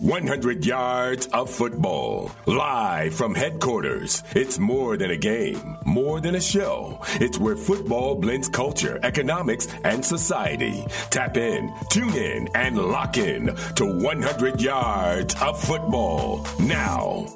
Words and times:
100 0.00 0.66
yards 0.66 1.26
of 1.28 1.50
football. 1.50 2.30
Live 2.44 3.14
from 3.14 3.34
headquarters. 3.34 4.22
It's 4.34 4.58
more 4.58 4.96
than 4.96 5.10
a 5.10 5.16
game, 5.16 5.78
more 5.84 6.20
than 6.20 6.34
a 6.34 6.40
show. 6.40 7.00
It's 7.14 7.38
where 7.38 7.56
football 7.56 8.14
blends 8.14 8.48
culture, 8.48 9.00
economics, 9.02 9.68
and 9.84 10.04
society. 10.04 10.84
Tap 11.10 11.36
in, 11.36 11.72
tune 11.90 12.14
in, 12.14 12.48
and 12.54 12.78
lock 12.78 13.16
in 13.16 13.46
to 13.76 13.86
100 14.02 14.60
yards 14.60 15.34
of 15.40 15.60
football 15.60 16.46
now. 16.60 17.26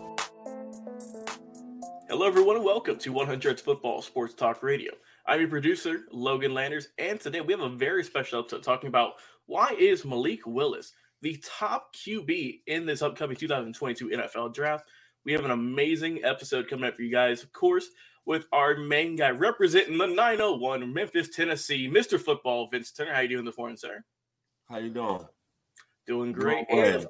Hello, 2.09 2.27
everyone, 2.27 2.57
and 2.57 2.65
welcome 2.65 2.99
to 2.99 3.13
100 3.13 3.43
Yards 3.43 3.63
Football 3.63 4.02
Sports 4.02 4.35
Talk 4.35 4.63
Radio. 4.63 4.93
I'm 5.27 5.41
your 5.41 5.49
producer, 5.49 6.01
Logan 6.11 6.52
Landers, 6.52 6.89
and 6.99 7.21
today 7.21 7.41
we 7.41 7.52
have 7.52 7.63
a 7.63 7.69
very 7.71 8.05
special 8.05 8.41
episode 8.41 8.63
talking 8.63 8.89
about 8.89 9.15
why 9.47 9.74
is 9.79 10.05
Malik 10.05 10.47
Willis 10.47 10.93
the 11.23 11.43
top 11.45 11.95
QB 11.95 12.63
in 12.66 12.87
this 12.87 13.02
upcoming 13.02 13.37
2022 13.37 14.09
NFL 14.09 14.54
draft. 14.54 14.85
We 15.24 15.32
have 15.32 15.45
an 15.45 15.51
amazing 15.51 16.24
episode 16.24 16.68
coming 16.68 16.87
up 16.88 16.96
for 16.96 17.02
you 17.02 17.10
guys, 17.10 17.43
of 17.43 17.52
course, 17.52 17.88
with 18.24 18.46
our 18.52 18.77
main 18.77 19.16
guy 19.16 19.30
representing 19.30 19.99
the 19.99 20.07
901 20.07 20.93
Memphis, 20.93 21.29
Tennessee, 21.35 21.88
Mr. 21.88 22.18
Football, 22.18 22.68
Vince 22.71 22.93
Turner. 22.93 23.12
How 23.12 23.21
you 23.21 23.29
doing 23.29 23.45
this 23.45 23.59
morning, 23.59 23.77
sir? 23.77 24.02
How 24.68 24.79
you 24.79 24.90
doing? 24.90 25.27
Doing 26.07 26.32
great. 26.32 26.66
And 26.71 27.07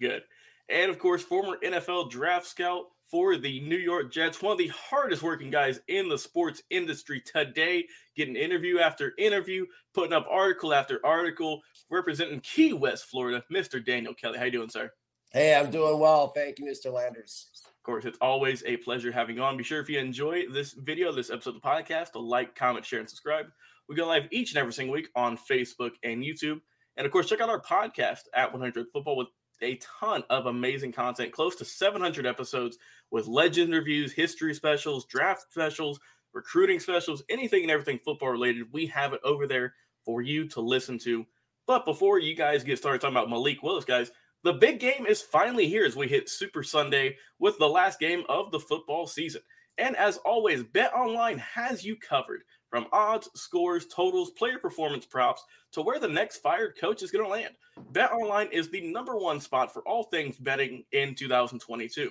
good. 0.00 0.22
And 0.68 0.90
of 0.90 0.98
course, 0.98 1.22
former 1.22 1.58
NFL 1.62 2.10
draft 2.10 2.46
scout 2.46 2.84
for 3.12 3.36
the 3.36 3.60
New 3.60 3.76
York 3.76 4.10
Jets, 4.10 4.40
one 4.40 4.52
of 4.52 4.58
the 4.58 4.68
hardest 4.68 5.22
working 5.22 5.50
guys 5.50 5.80
in 5.88 6.08
the 6.08 6.16
sports 6.16 6.62
industry 6.70 7.20
today, 7.20 7.86
getting 8.16 8.36
interview 8.36 8.78
after 8.78 9.12
interview, 9.18 9.66
putting 9.92 10.14
up 10.14 10.26
article 10.30 10.72
after 10.72 10.98
article, 11.04 11.60
representing 11.90 12.40
Key 12.40 12.72
West, 12.72 13.04
Florida, 13.04 13.44
Mr. 13.52 13.84
Daniel 13.84 14.14
Kelly. 14.14 14.38
How 14.38 14.46
you 14.46 14.50
doing, 14.50 14.70
sir? 14.70 14.90
Hey, 15.30 15.54
I'm 15.54 15.70
doing 15.70 15.98
well. 15.98 16.28
Thank 16.28 16.58
you, 16.58 16.64
Mr. 16.64 16.90
Landers. 16.90 17.50
Of 17.66 17.82
course, 17.82 18.06
it's 18.06 18.16
always 18.22 18.62
a 18.64 18.78
pleasure 18.78 19.12
having 19.12 19.36
you 19.36 19.42
on. 19.42 19.58
Be 19.58 19.62
sure 19.62 19.82
if 19.82 19.90
you 19.90 19.98
enjoy 19.98 20.48
this 20.48 20.72
video, 20.72 21.12
this 21.12 21.28
episode 21.28 21.56
of 21.56 21.60
the 21.60 21.68
podcast, 21.68 22.12
to 22.12 22.18
like, 22.18 22.54
comment, 22.54 22.86
share, 22.86 23.00
and 23.00 23.10
subscribe. 23.10 23.44
We 23.90 23.94
go 23.94 24.06
live 24.06 24.28
each 24.30 24.52
and 24.52 24.58
every 24.58 24.72
single 24.72 24.94
week 24.94 25.10
on 25.14 25.36
Facebook 25.36 25.90
and 26.02 26.24
YouTube. 26.24 26.62
And 26.96 27.04
of 27.04 27.12
course, 27.12 27.28
check 27.28 27.42
out 27.42 27.50
our 27.50 27.60
podcast 27.60 28.20
at 28.34 28.50
100 28.52 28.86
Football 28.90 29.18
with 29.18 29.28
a 29.62 29.78
ton 30.00 30.24
of 30.30 30.46
amazing 30.46 30.92
content, 30.92 31.32
close 31.32 31.56
to 31.56 31.64
700 31.64 32.26
episodes 32.26 32.78
with 33.10 33.26
legend 33.26 33.72
reviews, 33.72 34.12
history 34.12 34.54
specials, 34.54 35.04
draft 35.06 35.50
specials, 35.50 36.00
recruiting 36.32 36.80
specials, 36.80 37.22
anything 37.28 37.62
and 37.62 37.70
everything 37.70 37.98
football 37.98 38.30
related. 38.30 38.72
We 38.72 38.86
have 38.86 39.12
it 39.12 39.20
over 39.24 39.46
there 39.46 39.74
for 40.04 40.22
you 40.22 40.48
to 40.48 40.60
listen 40.60 40.98
to. 41.00 41.26
But 41.66 41.84
before 41.84 42.18
you 42.18 42.34
guys 42.34 42.64
get 42.64 42.78
started 42.78 43.00
talking 43.00 43.16
about 43.16 43.30
Malik 43.30 43.62
Willis, 43.62 43.84
guys, 43.84 44.10
the 44.42 44.52
big 44.52 44.80
game 44.80 45.06
is 45.06 45.22
finally 45.22 45.68
here 45.68 45.84
as 45.84 45.94
we 45.94 46.08
hit 46.08 46.28
Super 46.28 46.64
Sunday 46.64 47.16
with 47.38 47.58
the 47.58 47.68
last 47.68 48.00
game 48.00 48.24
of 48.28 48.50
the 48.50 48.58
football 48.58 49.06
season. 49.06 49.42
And 49.78 49.96
as 49.96 50.16
always, 50.18 50.64
Bet 50.64 50.92
Online 50.92 51.38
has 51.38 51.84
you 51.84 51.96
covered 51.96 52.42
from 52.72 52.86
odds, 52.90 53.28
scores, 53.34 53.84
totals, 53.84 54.30
player 54.30 54.58
performance 54.58 55.04
props 55.04 55.44
to 55.72 55.82
where 55.82 55.98
the 55.98 56.08
next 56.08 56.38
fired 56.38 56.74
coach 56.80 57.02
is 57.02 57.10
going 57.10 57.22
to 57.22 57.30
land. 57.30 57.52
Bet 57.92 58.10
Online 58.12 58.48
is 58.50 58.70
the 58.70 58.80
number 58.90 59.14
one 59.14 59.40
spot 59.40 59.70
for 59.70 59.86
all 59.86 60.04
things 60.04 60.38
betting 60.38 60.82
in 60.92 61.14
2022. 61.14 62.00
And 62.00 62.10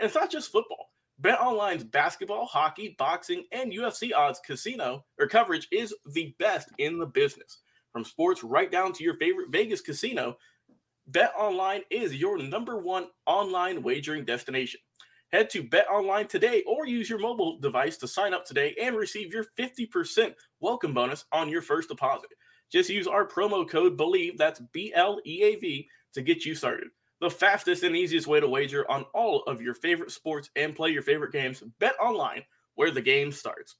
it's 0.00 0.16
not 0.16 0.28
just 0.28 0.50
football. 0.50 0.90
Bet 1.20 1.38
Online's 1.38 1.84
basketball, 1.84 2.46
hockey, 2.46 2.96
boxing, 2.98 3.44
and 3.52 3.70
UFC 3.70 4.10
odds 4.12 4.40
casino 4.44 5.04
or 5.20 5.28
coverage 5.28 5.68
is 5.70 5.94
the 6.12 6.34
best 6.40 6.70
in 6.78 6.98
the 6.98 7.06
business. 7.06 7.58
From 7.92 8.02
sports 8.02 8.42
right 8.42 8.70
down 8.70 8.92
to 8.94 9.04
your 9.04 9.16
favorite 9.16 9.50
Vegas 9.50 9.80
casino, 9.80 10.36
Bet 11.06 11.32
Online 11.38 11.82
is 11.88 12.16
your 12.16 12.36
number 12.36 12.78
one 12.78 13.06
online 13.26 13.84
wagering 13.84 14.24
destination. 14.24 14.80
Head 15.32 15.50
to 15.50 15.62
Bet 15.62 15.88
Online 15.88 16.26
today 16.26 16.62
or 16.66 16.86
use 16.86 17.08
your 17.08 17.18
mobile 17.18 17.58
device 17.58 17.96
to 17.98 18.08
sign 18.08 18.34
up 18.34 18.44
today 18.44 18.74
and 18.80 18.96
receive 18.96 19.32
your 19.32 19.46
50% 19.58 20.34
welcome 20.60 20.92
bonus 20.92 21.24
on 21.32 21.48
your 21.48 21.62
first 21.62 21.88
deposit. 21.88 22.30
Just 22.72 22.90
use 22.90 23.06
our 23.06 23.26
promo 23.26 23.68
code 23.68 23.96
BLEAV, 23.96 24.36
that's 24.36 24.60
B 24.72 24.92
L 24.94 25.20
E 25.24 25.42
A 25.42 25.56
V, 25.56 25.88
to 26.14 26.22
get 26.22 26.44
you 26.44 26.54
started 26.54 26.88
the 27.20 27.30
fastest 27.30 27.82
and 27.82 27.94
easiest 27.94 28.26
way 28.26 28.40
to 28.40 28.48
wager 28.48 28.90
on 28.90 29.04
all 29.14 29.42
of 29.42 29.60
your 29.60 29.74
favorite 29.74 30.10
sports 30.10 30.50
and 30.56 30.74
play 30.74 30.90
your 30.90 31.02
favorite 31.02 31.32
games. 31.32 31.62
Bet 31.78 31.94
online 32.00 32.42
where 32.74 32.90
the 32.90 33.02
game 33.02 33.30
starts. 33.30 33.76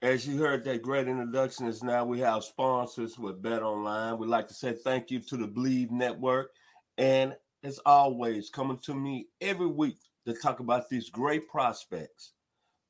As 0.00 0.26
you 0.26 0.38
heard 0.38 0.64
that 0.64 0.82
great 0.82 1.08
introduction, 1.08 1.66
is 1.66 1.82
now 1.82 2.04
we 2.04 2.20
have 2.20 2.44
sponsors 2.44 3.18
with 3.18 3.42
Bet 3.42 3.62
Online. 3.62 4.18
We'd 4.18 4.28
like 4.28 4.46
to 4.48 4.54
say 4.54 4.72
thank 4.72 5.10
you 5.10 5.18
to 5.20 5.36
the 5.36 5.48
Bleav 5.48 5.90
Network. 5.90 6.50
And 6.98 7.34
as 7.62 7.80
always, 7.86 8.50
coming 8.50 8.78
to 8.84 8.94
me 8.94 9.28
every 9.40 9.66
week 9.66 9.98
to 10.26 10.34
talk 10.34 10.60
about 10.60 10.88
these 10.88 11.10
great 11.10 11.48
prospects. 11.48 12.32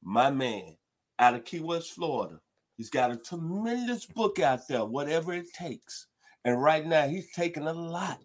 My 0.02 0.30
man 0.30 0.76
out 1.18 1.34
of 1.34 1.44
Key 1.44 1.60
West, 1.60 1.92
Florida. 1.92 2.40
He's 2.76 2.90
got 2.90 3.12
a 3.12 3.16
tremendous 3.16 4.04
book 4.04 4.40
out 4.40 4.66
there, 4.68 4.84
whatever 4.84 5.32
it 5.32 5.52
takes. 5.52 6.06
And 6.44 6.62
right 6.62 6.84
now, 6.84 7.06
he's 7.06 7.30
taking 7.32 7.66
a 7.66 7.72
lot 7.72 8.20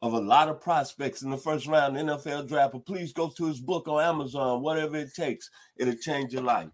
of 0.00 0.12
a 0.12 0.18
lot 0.18 0.48
of 0.48 0.60
prospects 0.60 1.22
in 1.22 1.30
the 1.30 1.36
first 1.36 1.66
round 1.66 1.96
NFL 1.96 2.48
draft. 2.48 2.72
But 2.72 2.86
please 2.86 3.12
go 3.12 3.28
to 3.28 3.46
his 3.46 3.60
book 3.60 3.88
on 3.88 4.02
Amazon, 4.02 4.62
whatever 4.62 4.96
it 4.96 5.14
takes. 5.14 5.50
It'll 5.76 5.94
change 5.94 6.32
your 6.32 6.42
life. 6.42 6.68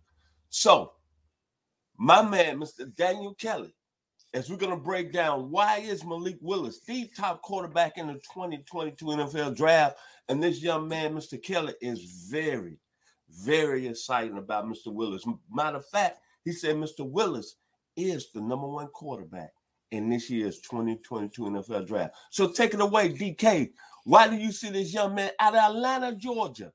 So, 0.50 0.92
my 1.96 2.22
man, 2.22 2.58
Mr. 2.58 2.94
Daniel 2.94 3.34
Kelly, 3.34 3.74
as 4.34 4.50
we're 4.50 4.56
going 4.56 4.72
to 4.72 4.76
break 4.76 5.12
down 5.12 5.50
why 5.50 5.78
is 5.78 6.04
Malik 6.04 6.38
Willis 6.40 6.80
the 6.80 7.08
top 7.16 7.40
quarterback 7.42 7.96
in 7.96 8.08
the 8.08 8.14
2022 8.14 9.04
NFL 9.04 9.56
draft, 9.56 9.96
and 10.28 10.42
this 10.42 10.60
young 10.60 10.88
man, 10.88 11.14
Mr. 11.14 11.40
Kelly, 11.40 11.74
is 11.80 12.26
very, 12.28 12.78
very 13.30 13.86
excited 13.86 14.36
about 14.36 14.66
Mr. 14.66 14.92
Willis. 14.92 15.24
Matter 15.50 15.78
of 15.78 15.86
fact, 15.86 16.18
he 16.44 16.52
said 16.52 16.76
Mr. 16.76 17.08
Willis 17.08 17.56
is 17.96 18.32
the 18.32 18.40
number 18.40 18.66
one 18.66 18.88
quarterback 18.88 19.50
in 19.92 20.10
this 20.10 20.28
year's 20.28 20.58
2022 20.60 21.42
NFL 21.42 21.86
draft. 21.86 22.14
So 22.30 22.50
take 22.50 22.74
it 22.74 22.80
away, 22.80 23.10
DK. 23.10 23.70
Why 24.04 24.28
do 24.28 24.36
you 24.36 24.50
see 24.50 24.70
this 24.70 24.92
young 24.92 25.14
man 25.14 25.30
out 25.38 25.54
of 25.54 25.76
Atlanta, 25.76 26.12
Georgia, 26.16 26.72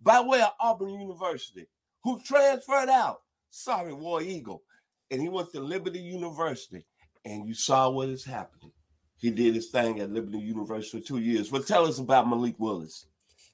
by 0.00 0.20
way 0.20 0.40
of 0.40 0.52
Auburn 0.60 0.98
University, 0.98 1.66
who 2.02 2.20
transferred 2.22 2.88
out? 2.88 3.20
Sorry, 3.50 3.92
War 3.92 4.22
Eagle. 4.22 4.62
And 5.10 5.20
he 5.20 5.28
went 5.28 5.52
to 5.52 5.60
Liberty 5.60 6.00
University. 6.00 6.86
And 7.24 7.46
you 7.46 7.54
saw 7.54 7.88
what 7.90 8.08
is 8.08 8.24
happening. 8.24 8.72
He 9.16 9.30
did 9.30 9.54
his 9.54 9.70
thing 9.70 10.00
at 10.00 10.10
Liberty 10.10 10.38
University 10.38 11.00
for 11.00 11.06
two 11.06 11.18
years. 11.18 11.48
But 11.48 11.66
tell 11.66 11.86
us 11.86 11.98
about 11.98 12.28
Malik 12.28 12.56
Willis. 12.58 13.06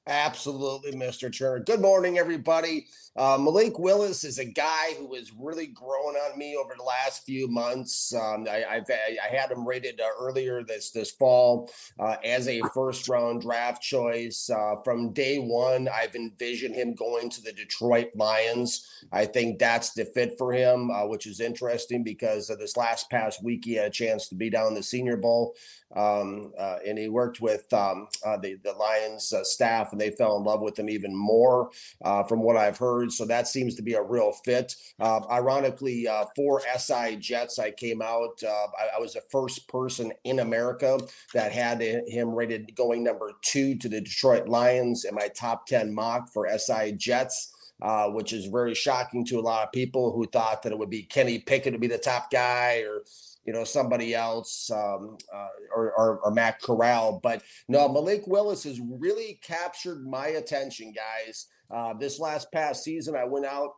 Absolutely, 0.07 0.93
Mr. 0.93 1.35
Turner. 1.35 1.63
Good 1.63 1.81
morning, 1.81 2.17
everybody. 2.17 2.87
Uh, 3.15 3.37
Malik 3.37 3.77
Willis 3.77 4.23
is 4.23 4.39
a 4.39 4.45
guy 4.45 4.93
who 4.97 5.13
has 5.15 5.33
really 5.33 5.67
grown 5.67 6.15
on 6.15 6.37
me 6.37 6.55
over 6.55 6.73
the 6.77 6.83
last 6.83 7.25
few 7.25 7.47
months. 7.47 8.13
Um, 8.15 8.47
I, 8.49 8.63
I've, 8.63 8.85
I 8.89 9.35
had 9.35 9.51
him 9.51 9.67
rated 9.67 9.99
uh, 9.99 10.05
earlier 10.19 10.63
this 10.63 10.91
this 10.91 11.11
fall 11.11 11.69
uh, 11.99 12.15
as 12.23 12.47
a 12.47 12.61
first 12.73 13.09
round 13.09 13.41
draft 13.41 13.83
choice. 13.83 14.49
Uh, 14.49 14.75
from 14.83 15.11
day 15.11 15.37
one, 15.37 15.89
I've 15.89 16.15
envisioned 16.15 16.75
him 16.75 16.93
going 16.95 17.29
to 17.31 17.41
the 17.41 17.51
Detroit 17.51 18.09
Lions. 18.15 18.87
I 19.11 19.25
think 19.25 19.59
that's 19.59 19.91
the 19.91 20.05
fit 20.05 20.37
for 20.37 20.53
him, 20.53 20.89
uh, 20.89 21.05
which 21.05 21.27
is 21.27 21.41
interesting 21.41 22.03
because 22.03 22.47
this 22.47 22.77
last 22.77 23.09
past 23.09 23.43
week 23.43 23.65
he 23.65 23.73
had 23.73 23.87
a 23.87 23.91
chance 23.91 24.29
to 24.29 24.35
be 24.35 24.49
down 24.49 24.75
the 24.75 24.83
Senior 24.83 25.17
Bowl, 25.17 25.55
um, 25.95 26.53
uh, 26.57 26.77
and 26.87 26.97
he 26.97 27.09
worked 27.09 27.41
with 27.41 27.71
um, 27.73 28.07
the 28.41 28.57
the 28.63 28.73
Lions 28.73 29.33
staff 29.43 29.91
and 29.99 30.11
they 30.11 30.15
fell 30.15 30.37
in 30.37 30.43
love 30.43 30.61
with 30.61 30.77
him 30.77 30.89
even 30.89 31.15
more, 31.15 31.71
uh, 32.03 32.23
from 32.23 32.41
what 32.41 32.57
I've 32.57 32.77
heard. 32.77 33.11
So 33.11 33.25
that 33.25 33.47
seems 33.47 33.75
to 33.75 33.81
be 33.81 33.93
a 33.93 34.01
real 34.01 34.31
fit. 34.31 34.75
Uh, 34.99 35.21
ironically, 35.29 36.07
uh, 36.07 36.25
for 36.35 36.61
SI 36.77 37.17
Jets, 37.17 37.59
I 37.59 37.71
came 37.71 38.01
out. 38.01 38.41
Uh, 38.43 38.67
I, 38.79 38.97
I, 38.97 38.99
was 38.99 39.13
the 39.13 39.23
first 39.31 39.67
person 39.67 40.13
in 40.23 40.39
America 40.39 40.99
that 41.33 41.51
had 41.51 41.81
him 41.81 42.29
rated 42.29 42.75
going 42.75 43.03
number 43.03 43.33
two 43.41 43.75
to 43.75 43.89
the 43.89 44.01
Detroit 44.01 44.47
Lions 44.47 45.05
in 45.05 45.15
my 45.15 45.27
top 45.29 45.65
ten 45.67 45.93
mock 45.93 46.31
for 46.31 46.47
SI 46.57 46.93
Jets. 46.93 47.55
Uh, 47.81 48.09
which 48.09 48.33
is 48.33 48.47
very 48.47 48.75
shocking 48.75 49.23
to 49.23 49.39
a 49.39 49.41
lot 49.41 49.63
of 49.63 49.71
people 49.71 50.11
who 50.11 50.25
thought 50.25 50.61
that 50.61 50.73
it 50.73 50.77
would 50.77 50.89
be 50.89 51.01
Kenny 51.01 51.39
Pickett 51.39 51.71
to 51.71 51.79
be 51.79 51.87
the 51.87 51.97
top 51.97 52.29
guy 52.29 52.83
or 52.85 53.03
you 53.49 53.55
know 53.55 53.63
somebody 53.63 54.13
else 54.13 54.69
um, 54.69 55.17
uh, 55.33 55.47
or, 55.75 55.91
or, 55.93 56.19
or 56.19 56.31
Matt 56.31 56.61
Corral. 56.61 57.19
But 57.23 57.41
no, 57.67 57.89
Malik 57.89 58.27
Willis 58.27 58.63
has 58.65 58.79
really 58.79 59.39
captured 59.41 60.05
my 60.05 60.27
attention, 60.27 60.93
guys. 60.93 61.47
Uh, 61.71 61.95
this 61.95 62.19
last 62.19 62.51
past 62.51 62.83
season, 62.83 63.15
I 63.15 63.23
went 63.23 63.47
out 63.47 63.71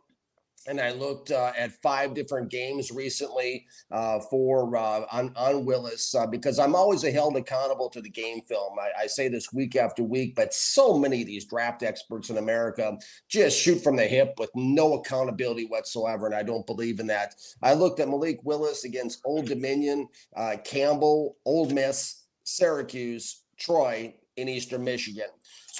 and 0.67 0.79
I 0.79 0.91
looked 0.91 1.31
uh, 1.31 1.51
at 1.57 1.81
five 1.81 2.13
different 2.13 2.49
games 2.49 2.91
recently 2.91 3.65
uh, 3.91 4.19
for 4.19 4.75
uh, 4.75 5.05
on 5.11 5.33
on 5.35 5.65
Willis 5.65 6.13
uh, 6.13 6.27
because 6.27 6.59
I'm 6.59 6.75
always 6.75 7.01
held 7.03 7.35
accountable 7.35 7.89
to 7.89 8.01
the 8.01 8.09
game 8.09 8.41
film. 8.41 8.77
I, 8.79 9.03
I, 9.03 9.07
say 9.07 9.27
this 9.27 9.51
week 9.51 9.75
after 9.75 10.03
week, 10.03 10.35
but 10.35 10.53
so 10.53 10.97
many 10.97 11.21
of 11.21 11.27
these 11.27 11.45
draft 11.45 11.83
experts 11.83 12.29
in 12.29 12.37
America 12.37 12.97
just 13.27 13.59
shoot 13.59 13.83
from 13.83 13.95
the 13.95 14.05
hip 14.05 14.33
with 14.37 14.51
no 14.55 14.93
accountability 14.93 15.65
whatsoever, 15.65 16.25
and 16.25 16.35
I 16.35 16.43
don't 16.43 16.65
believe 16.65 16.99
in 16.99 17.07
that. 17.07 17.35
I 17.61 17.73
looked 17.73 17.99
at 17.99 18.09
Malik 18.09 18.39
Willis 18.43 18.83
against 18.83 19.21
Old 19.25 19.47
Dominion, 19.47 20.07
uh, 20.35 20.57
Campbell, 20.63 21.37
Ole 21.45 21.69
Miss, 21.69 22.23
Syracuse, 22.43 23.43
Troy, 23.57 24.13
in 24.37 24.49
Eastern 24.49 24.83
Michigan. 24.83 25.29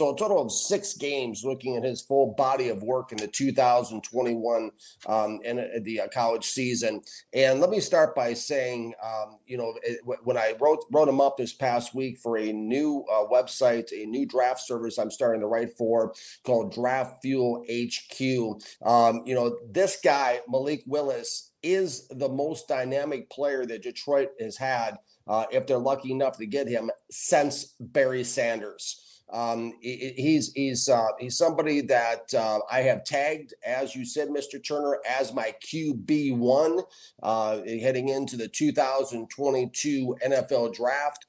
So 0.01 0.15
a 0.15 0.18
total 0.18 0.42
of 0.42 0.51
six 0.51 0.95
games 0.95 1.45
looking 1.45 1.77
at 1.77 1.83
his 1.83 2.01
full 2.01 2.33
body 2.33 2.69
of 2.69 2.81
work 2.81 3.12
in 3.12 3.19
the 3.19 3.27
2021 3.27 4.71
um, 5.06 5.39
in 5.44 5.59
uh, 5.59 5.68
the 5.83 6.01
uh, 6.01 6.07
college 6.07 6.44
season. 6.44 7.03
And 7.33 7.59
let 7.59 7.69
me 7.69 7.80
start 7.80 8.15
by 8.15 8.33
saying, 8.33 8.95
um, 9.03 9.38
you 9.45 9.57
know, 9.57 9.75
it, 9.83 10.00
when 10.24 10.38
I 10.38 10.56
wrote 10.59 10.86
wrote 10.92 11.07
him 11.07 11.21
up 11.21 11.38
this 11.38 11.53
past 11.53 11.94
week 11.94 12.18
for 12.18 12.39
a 12.39 12.51
new 12.51 13.06
uh, 13.13 13.27
website, 13.27 13.92
a 13.92 14.07
new 14.07 14.25
draft 14.25 14.62
service 14.62 14.98
I'm 14.98 15.12
starting 15.12 15.42
to 15.42 15.48
write 15.48 15.77
for 15.77 16.15
called 16.44 16.74
Draft 16.74 17.21
Fuel 17.21 17.63
HQ. 17.71 18.59
Um, 18.83 19.21
you 19.27 19.36
know, 19.36 19.59
this 19.69 20.00
guy 20.03 20.39
Malik 20.50 20.81
Willis 20.88 21.51
is 21.62 22.07
the 22.07 22.27
most 22.27 22.68
dynamic 22.68 23.30
player 23.30 23.68
that 23.68 23.83
Detroit 23.83 24.30
has 24.39 24.57
had. 24.57 24.98
Uh, 25.27 25.45
if 25.51 25.68
they're 25.68 25.77
lucky 25.77 26.12
enough 26.12 26.39
to 26.39 26.48
get 26.48 26.68
him 26.68 26.89
since 27.12 27.75
Barry 27.80 28.24
Sanders. 28.24 29.11
Um, 29.31 29.74
he's 29.80 30.51
he's 30.54 30.89
uh, 30.89 31.07
he's 31.19 31.38
somebody 31.38 31.81
that 31.81 32.33
uh, 32.33 32.60
I 32.69 32.81
have 32.81 33.06
tagged, 33.06 33.54
as 33.66 33.95
you 33.95 34.06
said, 34.06 34.28
Mr. 34.28 34.62
Turner, 34.63 35.00
as 35.07 35.33
my 35.33 35.56
QB 35.66 36.38
one 36.38 36.81
uh, 37.24 37.62
heading 37.63 38.10
into 38.10 38.36
the 38.36 38.48
2022 38.48 40.18
NFL 40.25 40.74
Draft. 40.74 41.25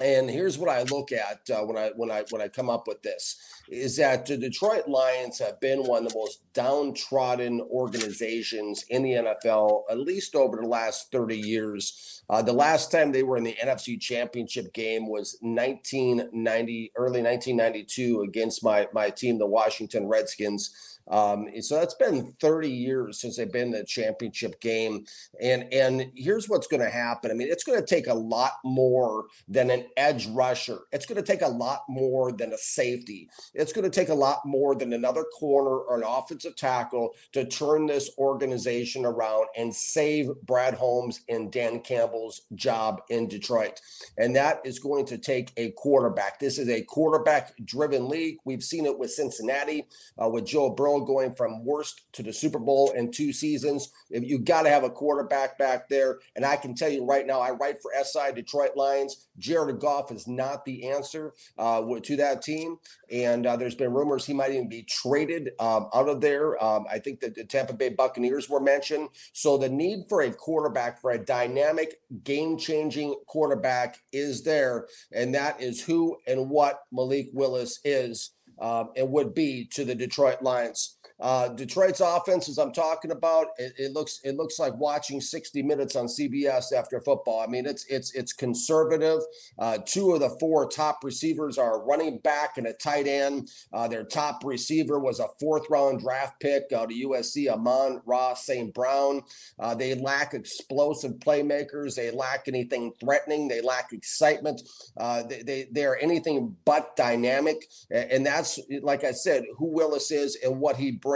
And 0.00 0.30
here's 0.30 0.56
what 0.56 0.70
I 0.70 0.84
look 0.84 1.10
at 1.12 1.40
uh, 1.50 1.64
when 1.64 1.76
I 1.76 1.90
when 1.96 2.10
I 2.10 2.24
when 2.30 2.40
I 2.40 2.48
come 2.48 2.70
up 2.70 2.86
with 2.86 3.02
this 3.02 3.36
is 3.70 3.96
that 3.96 4.26
the 4.26 4.36
Detroit 4.36 4.88
Lions 4.88 5.38
have 5.38 5.60
been 5.60 5.84
one 5.84 6.06
of 6.06 6.12
the 6.12 6.18
most 6.18 6.40
downtrodden 6.54 7.60
organizations 7.70 8.84
in 8.88 9.02
the 9.02 9.12
NFL, 9.12 9.82
at 9.90 9.98
least 9.98 10.34
over 10.34 10.56
the 10.56 10.66
last 10.66 11.12
30 11.12 11.36
years. 11.36 12.22
Uh, 12.30 12.42
the 12.42 12.52
last 12.52 12.92
time 12.92 13.10
they 13.10 13.22
were 13.22 13.36
in 13.36 13.44
the 13.44 13.56
NFC 13.62 14.00
Championship 14.00 14.72
game 14.74 15.08
was 15.08 15.38
1990, 15.40 16.92
early 16.96 17.22
1992, 17.22 18.22
against 18.22 18.62
my 18.62 18.86
my 18.92 19.10
team, 19.10 19.38
the 19.38 19.46
Washington 19.46 20.06
Redskins. 20.06 20.98
Um, 21.10 21.48
so 21.60 21.76
that's 21.76 21.94
been 21.94 22.34
30 22.40 22.70
years 22.70 23.20
since 23.20 23.36
they've 23.36 23.50
been 23.50 23.68
in 23.68 23.70
the 23.72 23.84
championship 23.84 24.60
game. 24.60 25.06
And 25.40 25.72
and 25.72 26.10
here's 26.14 26.48
what's 26.48 26.66
going 26.66 26.82
to 26.82 26.90
happen. 26.90 27.30
I 27.30 27.34
mean, 27.34 27.48
it's 27.50 27.64
going 27.64 27.80
to 27.80 27.86
take 27.86 28.08
a 28.08 28.14
lot 28.14 28.52
more 28.64 29.26
than 29.48 29.70
an 29.70 29.86
edge 29.96 30.26
rusher. 30.28 30.80
It's 30.92 31.06
going 31.06 31.22
to 31.22 31.26
take 31.26 31.42
a 31.42 31.48
lot 31.48 31.82
more 31.88 32.32
than 32.32 32.52
a 32.52 32.58
safety. 32.58 33.28
It's 33.58 33.72
going 33.72 33.90
to 33.90 33.90
take 33.90 34.08
a 34.08 34.14
lot 34.14 34.46
more 34.46 34.76
than 34.76 34.92
another 34.92 35.24
corner 35.24 35.78
or 35.78 35.96
an 35.96 36.04
offensive 36.06 36.54
tackle 36.54 37.10
to 37.32 37.44
turn 37.44 37.86
this 37.86 38.08
organization 38.16 39.04
around 39.04 39.48
and 39.56 39.74
save 39.74 40.30
Brad 40.44 40.74
Holmes 40.74 41.22
and 41.28 41.50
Dan 41.50 41.80
Campbell's 41.80 42.42
job 42.54 43.02
in 43.10 43.26
Detroit. 43.26 43.80
And 44.16 44.36
that 44.36 44.60
is 44.64 44.78
going 44.78 45.06
to 45.06 45.18
take 45.18 45.50
a 45.56 45.72
quarterback. 45.72 46.38
This 46.38 46.56
is 46.56 46.68
a 46.68 46.82
quarterback 46.82 47.52
driven 47.64 48.08
league. 48.08 48.36
We've 48.44 48.62
seen 48.62 48.86
it 48.86 48.96
with 48.96 49.10
Cincinnati, 49.10 49.86
uh, 50.22 50.28
with 50.28 50.46
Joe 50.46 50.70
Burrow 50.70 51.00
going 51.00 51.34
from 51.34 51.64
worst 51.64 52.02
to 52.12 52.22
the 52.22 52.32
Super 52.32 52.60
Bowl 52.60 52.92
in 52.92 53.10
two 53.10 53.32
seasons. 53.32 53.90
You 54.08 54.38
got 54.38 54.62
to 54.62 54.70
have 54.70 54.84
a 54.84 54.90
quarterback 54.90 55.58
back 55.58 55.88
there, 55.88 56.20
and 56.36 56.44
I 56.44 56.54
can 56.54 56.76
tell 56.76 56.90
you 56.90 57.04
right 57.04 57.26
now, 57.26 57.40
I 57.40 57.50
write 57.50 57.82
for 57.82 57.90
SI 58.00 58.32
Detroit 58.34 58.76
Lions. 58.76 59.26
Jared 59.36 59.80
Goff 59.80 60.12
is 60.12 60.28
not 60.28 60.64
the 60.64 60.88
answer 60.88 61.34
uh, 61.58 61.82
to 62.00 62.16
that 62.16 62.42
team, 62.42 62.76
and 63.10 63.47
uh, 63.48 63.56
there's 63.56 63.74
been 63.74 63.92
rumors 63.92 64.24
he 64.24 64.34
might 64.34 64.52
even 64.52 64.68
be 64.68 64.82
traded 64.82 65.50
um, 65.58 65.88
out 65.94 66.08
of 66.08 66.20
there. 66.20 66.62
Um, 66.62 66.86
I 66.90 66.98
think 66.98 67.20
that 67.20 67.34
the 67.34 67.44
Tampa 67.44 67.72
Bay 67.72 67.88
Buccaneers 67.88 68.48
were 68.48 68.60
mentioned. 68.60 69.08
So 69.32 69.56
the 69.56 69.68
need 69.68 70.04
for 70.08 70.22
a 70.22 70.30
quarterback, 70.30 71.00
for 71.00 71.12
a 71.12 71.18
dynamic, 71.18 72.00
game-changing 72.24 73.14
quarterback, 73.26 73.98
is 74.12 74.42
there, 74.42 74.86
and 75.12 75.34
that 75.34 75.60
is 75.60 75.82
who 75.82 76.16
and 76.26 76.50
what 76.50 76.80
Malik 76.92 77.30
Willis 77.32 77.80
is 77.84 78.30
um, 78.60 78.90
and 78.96 79.10
would 79.10 79.34
be 79.34 79.66
to 79.72 79.84
the 79.84 79.94
Detroit 79.94 80.42
Lions. 80.42 80.97
Uh, 81.20 81.48
Detroit's 81.48 82.00
offense, 82.00 82.48
as 82.48 82.58
I'm 82.58 82.72
talking 82.72 83.10
about, 83.10 83.48
it, 83.58 83.72
it, 83.76 83.92
looks 83.92 84.20
it 84.22 84.36
looks 84.36 84.58
like 84.58 84.76
watching 84.76 85.20
60 85.20 85.62
minutes 85.62 85.96
on 85.96 86.06
CBS 86.06 86.72
after 86.72 87.00
football. 87.00 87.40
I 87.40 87.46
mean, 87.46 87.66
it's 87.66 87.84
it's 87.86 88.14
it's 88.14 88.32
conservative. 88.32 89.20
Uh, 89.58 89.78
two 89.84 90.12
of 90.12 90.20
the 90.20 90.36
four 90.38 90.68
top 90.68 91.00
receivers 91.02 91.58
are 91.58 91.84
running 91.84 92.18
back 92.18 92.56
and 92.56 92.68
a 92.68 92.72
tight 92.72 93.08
end. 93.08 93.50
Uh, 93.72 93.88
their 93.88 94.04
top 94.04 94.42
receiver 94.44 95.00
was 95.00 95.18
a 95.18 95.26
fourth 95.40 95.68
round 95.68 96.00
draft 96.00 96.38
pick 96.40 96.72
out 96.72 96.92
of 96.92 96.96
USC, 96.96 97.48
Amon-Ra 97.48 98.34
St. 98.34 98.72
Brown. 98.72 99.22
Uh, 99.58 99.74
they 99.74 99.96
lack 99.96 100.34
explosive 100.34 101.14
playmakers. 101.14 101.96
They 101.96 102.12
lack 102.12 102.46
anything 102.46 102.92
threatening. 103.00 103.48
They 103.48 103.60
lack 103.60 103.92
excitement. 103.92 104.62
Uh, 104.96 105.24
they, 105.24 105.42
they 105.42 105.68
they 105.72 105.84
are 105.84 105.96
anything 105.96 106.54
but 106.64 106.94
dynamic, 106.94 107.68
and 107.90 108.24
that's 108.24 108.60
like 108.82 109.02
I 109.02 109.10
said, 109.10 109.42
who 109.56 109.66
Willis 109.66 110.12
is 110.12 110.38
and 110.44 110.60
what 110.60 110.76
he 110.76 110.92
brings 110.92 111.07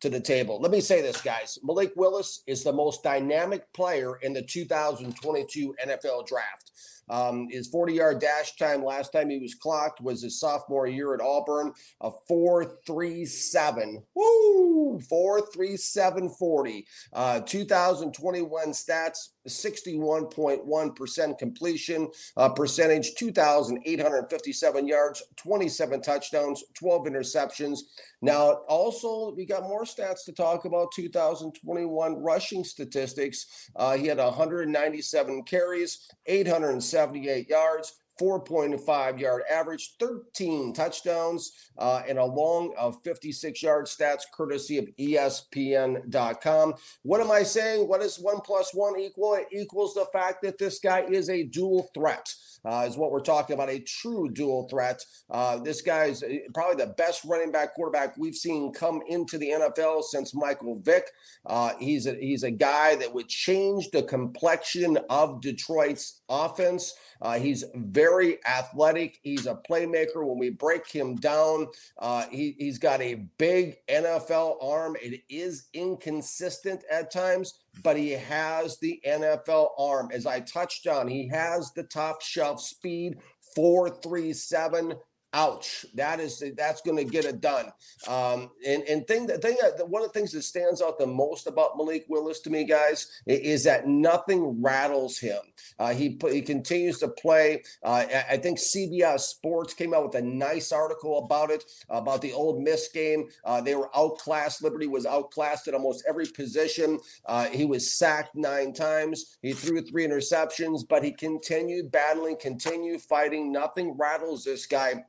to 0.00 0.10
the 0.10 0.20
table. 0.20 0.60
Let 0.60 0.70
me 0.70 0.80
say 0.80 1.02
this, 1.02 1.20
guys. 1.20 1.58
Malik 1.62 1.92
Willis 1.96 2.42
is 2.46 2.62
the 2.62 2.72
most 2.72 3.02
dynamic 3.02 3.72
player 3.72 4.16
in 4.22 4.32
the 4.32 4.42
2022 4.42 5.74
NFL 5.84 6.26
draft. 6.26 6.70
Um, 7.08 7.48
his 7.50 7.68
40 7.68 7.94
yard 7.94 8.20
dash 8.20 8.56
time 8.56 8.84
last 8.84 9.12
time 9.12 9.28
he 9.28 9.38
was 9.38 9.54
clocked 9.54 10.00
was 10.00 10.22
his 10.22 10.40
sophomore 10.40 10.86
year 10.86 11.14
at 11.14 11.20
Auburn, 11.20 11.72
a 12.00 12.10
437. 12.28 14.02
Woo! 14.14 15.00
43740. 15.00 16.86
Uh, 17.12 17.40
2021 17.40 18.68
stats 18.68 19.28
61.1% 19.48 21.38
completion 21.38 22.08
uh, 22.36 22.48
percentage, 22.48 23.14
2,857 23.14 24.86
yards, 24.86 25.22
27 25.36 26.02
touchdowns, 26.02 26.62
12 26.74 27.06
interceptions. 27.06 27.80
Now, 28.20 28.60
also, 28.68 29.31
we 29.34 29.46
got 29.46 29.62
more 29.62 29.84
stats 29.84 30.24
to 30.24 30.32
talk 30.32 30.64
about 30.64 30.92
2021 30.92 32.22
rushing 32.22 32.64
statistics. 32.64 33.68
Uh, 33.76 33.96
he 33.96 34.06
had 34.06 34.18
197 34.18 35.42
carries, 35.44 36.08
878 36.26 37.48
yards, 37.48 38.01
4.5 38.22 39.18
yard 39.18 39.42
average, 39.50 39.96
13 39.98 40.72
touchdowns, 40.72 41.70
uh, 41.78 42.02
and 42.08 42.18
a 42.18 42.24
long 42.24 42.72
of 42.78 43.02
56 43.02 43.60
yard 43.62 43.86
stats, 43.86 44.22
courtesy 44.32 44.78
of 44.78 44.86
ESPN.com. 44.98 46.74
What 47.02 47.20
am 47.20 47.32
I 47.32 47.42
saying? 47.42 47.88
What 47.88 48.00
does 48.00 48.18
one 48.18 48.40
plus 48.40 48.72
one 48.72 48.98
equal? 49.00 49.34
It 49.34 49.48
equals 49.50 49.94
the 49.94 50.06
fact 50.12 50.42
that 50.42 50.58
this 50.58 50.78
guy 50.78 51.00
is 51.00 51.28
a 51.28 51.42
dual 51.42 51.90
threat 51.94 52.32
uh, 52.64 52.84
is 52.88 52.96
what 52.96 53.10
we're 53.10 53.20
talking 53.20 53.54
about 53.54 53.68
a 53.68 53.80
true 53.80 54.30
dual 54.30 54.68
threat. 54.68 55.04
Uh, 55.30 55.58
this 55.58 55.82
guy 55.82 56.04
is 56.04 56.22
uh, 56.22 56.28
probably 56.54 56.84
the 56.84 56.92
best 56.92 57.24
running 57.24 57.50
back 57.50 57.74
quarterback 57.74 58.16
we've 58.16 58.36
seen 58.36 58.72
come 58.72 59.02
into 59.08 59.38
the 59.38 59.48
NFL 59.48 60.04
since 60.04 60.34
Michael 60.34 60.80
Vick. 60.80 61.04
Uh, 61.44 61.72
he's 61.80 62.06
a, 62.06 62.14
he's 62.14 62.44
a 62.44 62.50
guy 62.50 62.94
that 62.96 63.12
would 63.12 63.28
change 63.28 63.90
the 63.90 64.02
complexion 64.02 64.98
of 65.10 65.40
Detroit's 65.40 66.22
offense. 66.28 66.94
Uh, 67.20 67.38
he's 67.38 67.64
very 67.74 68.11
athletic. 68.46 69.18
He's 69.22 69.46
a 69.46 69.54
playmaker. 69.68 70.26
When 70.26 70.38
we 70.38 70.50
break 70.50 70.86
him 70.88 71.16
down, 71.16 71.68
uh, 71.98 72.26
he, 72.30 72.54
he's 72.58 72.78
got 72.78 73.00
a 73.00 73.26
big 73.38 73.76
NFL 73.88 74.62
arm. 74.62 74.96
It 75.00 75.22
is 75.28 75.68
inconsistent 75.72 76.84
at 76.90 77.10
times, 77.12 77.60
but 77.82 77.96
he 77.96 78.10
has 78.10 78.78
the 78.78 79.00
NFL 79.06 79.70
arm. 79.78 80.10
As 80.12 80.26
I 80.26 80.40
touched 80.40 80.86
on, 80.86 81.08
he 81.08 81.28
has 81.28 81.72
the 81.72 81.84
top 81.84 82.22
shelf 82.22 82.60
speed 82.60 83.18
437 83.54 84.94
ouch. 85.32 85.86
That 85.94 86.20
is 86.20 86.42
that's 86.56 86.82
going 86.82 86.96
to 86.96 87.04
get 87.04 87.24
it 87.24 87.40
done. 87.40 87.72
Um 88.08 88.50
and 88.66 88.82
and 88.84 89.06
thing 89.06 89.26
that 89.26 89.42
thing 89.42 89.56
that 89.60 89.88
one 89.88 90.02
of 90.02 90.12
the 90.12 90.18
things 90.18 90.32
that 90.32 90.42
stands 90.42 90.82
out 90.82 90.98
the 90.98 91.06
most 91.06 91.46
about 91.46 91.76
malik 91.76 92.04
willis 92.08 92.40
to 92.40 92.50
me 92.50 92.64
guys 92.64 93.22
is 93.26 93.64
that 93.64 93.86
nothing 93.86 94.62
rattles 94.62 95.18
him. 95.18 95.40
Uh, 95.78 95.92
he 95.92 96.18
he 96.30 96.42
continues 96.42 96.98
to 96.98 97.08
play. 97.08 97.62
Uh, 97.82 98.04
i 98.30 98.36
think 98.36 98.58
cbs 98.58 99.20
sports 99.20 99.74
came 99.74 99.94
out 99.94 100.04
with 100.04 100.14
a 100.14 100.22
nice 100.22 100.72
article 100.72 101.24
about 101.24 101.50
it 101.50 101.64
about 101.88 102.20
the 102.20 102.32
Ole 102.32 102.60
Miss 102.60 102.88
game. 102.88 103.28
Uh, 103.44 103.60
they 103.60 103.74
were 103.74 103.90
outclassed. 103.96 104.62
Liberty 104.62 104.86
was 104.86 105.06
outclassed 105.06 105.68
at 105.68 105.74
almost 105.74 106.04
every 106.08 106.26
position. 106.26 106.98
Uh, 107.26 107.46
he 107.46 107.64
was 107.64 107.92
sacked 107.94 108.34
nine 108.34 108.72
times. 108.72 109.38
He 109.42 109.52
threw 109.52 109.80
three 109.82 110.06
interceptions 110.06 110.82
but 110.88 111.04
he 111.04 111.12
continued 111.12 111.90
battling 111.90 112.36
continued 112.36 113.00
fighting. 113.00 113.52
Nothing 113.52 113.96
rattles 113.98 114.44
this 114.44 114.66
guy 114.66 115.04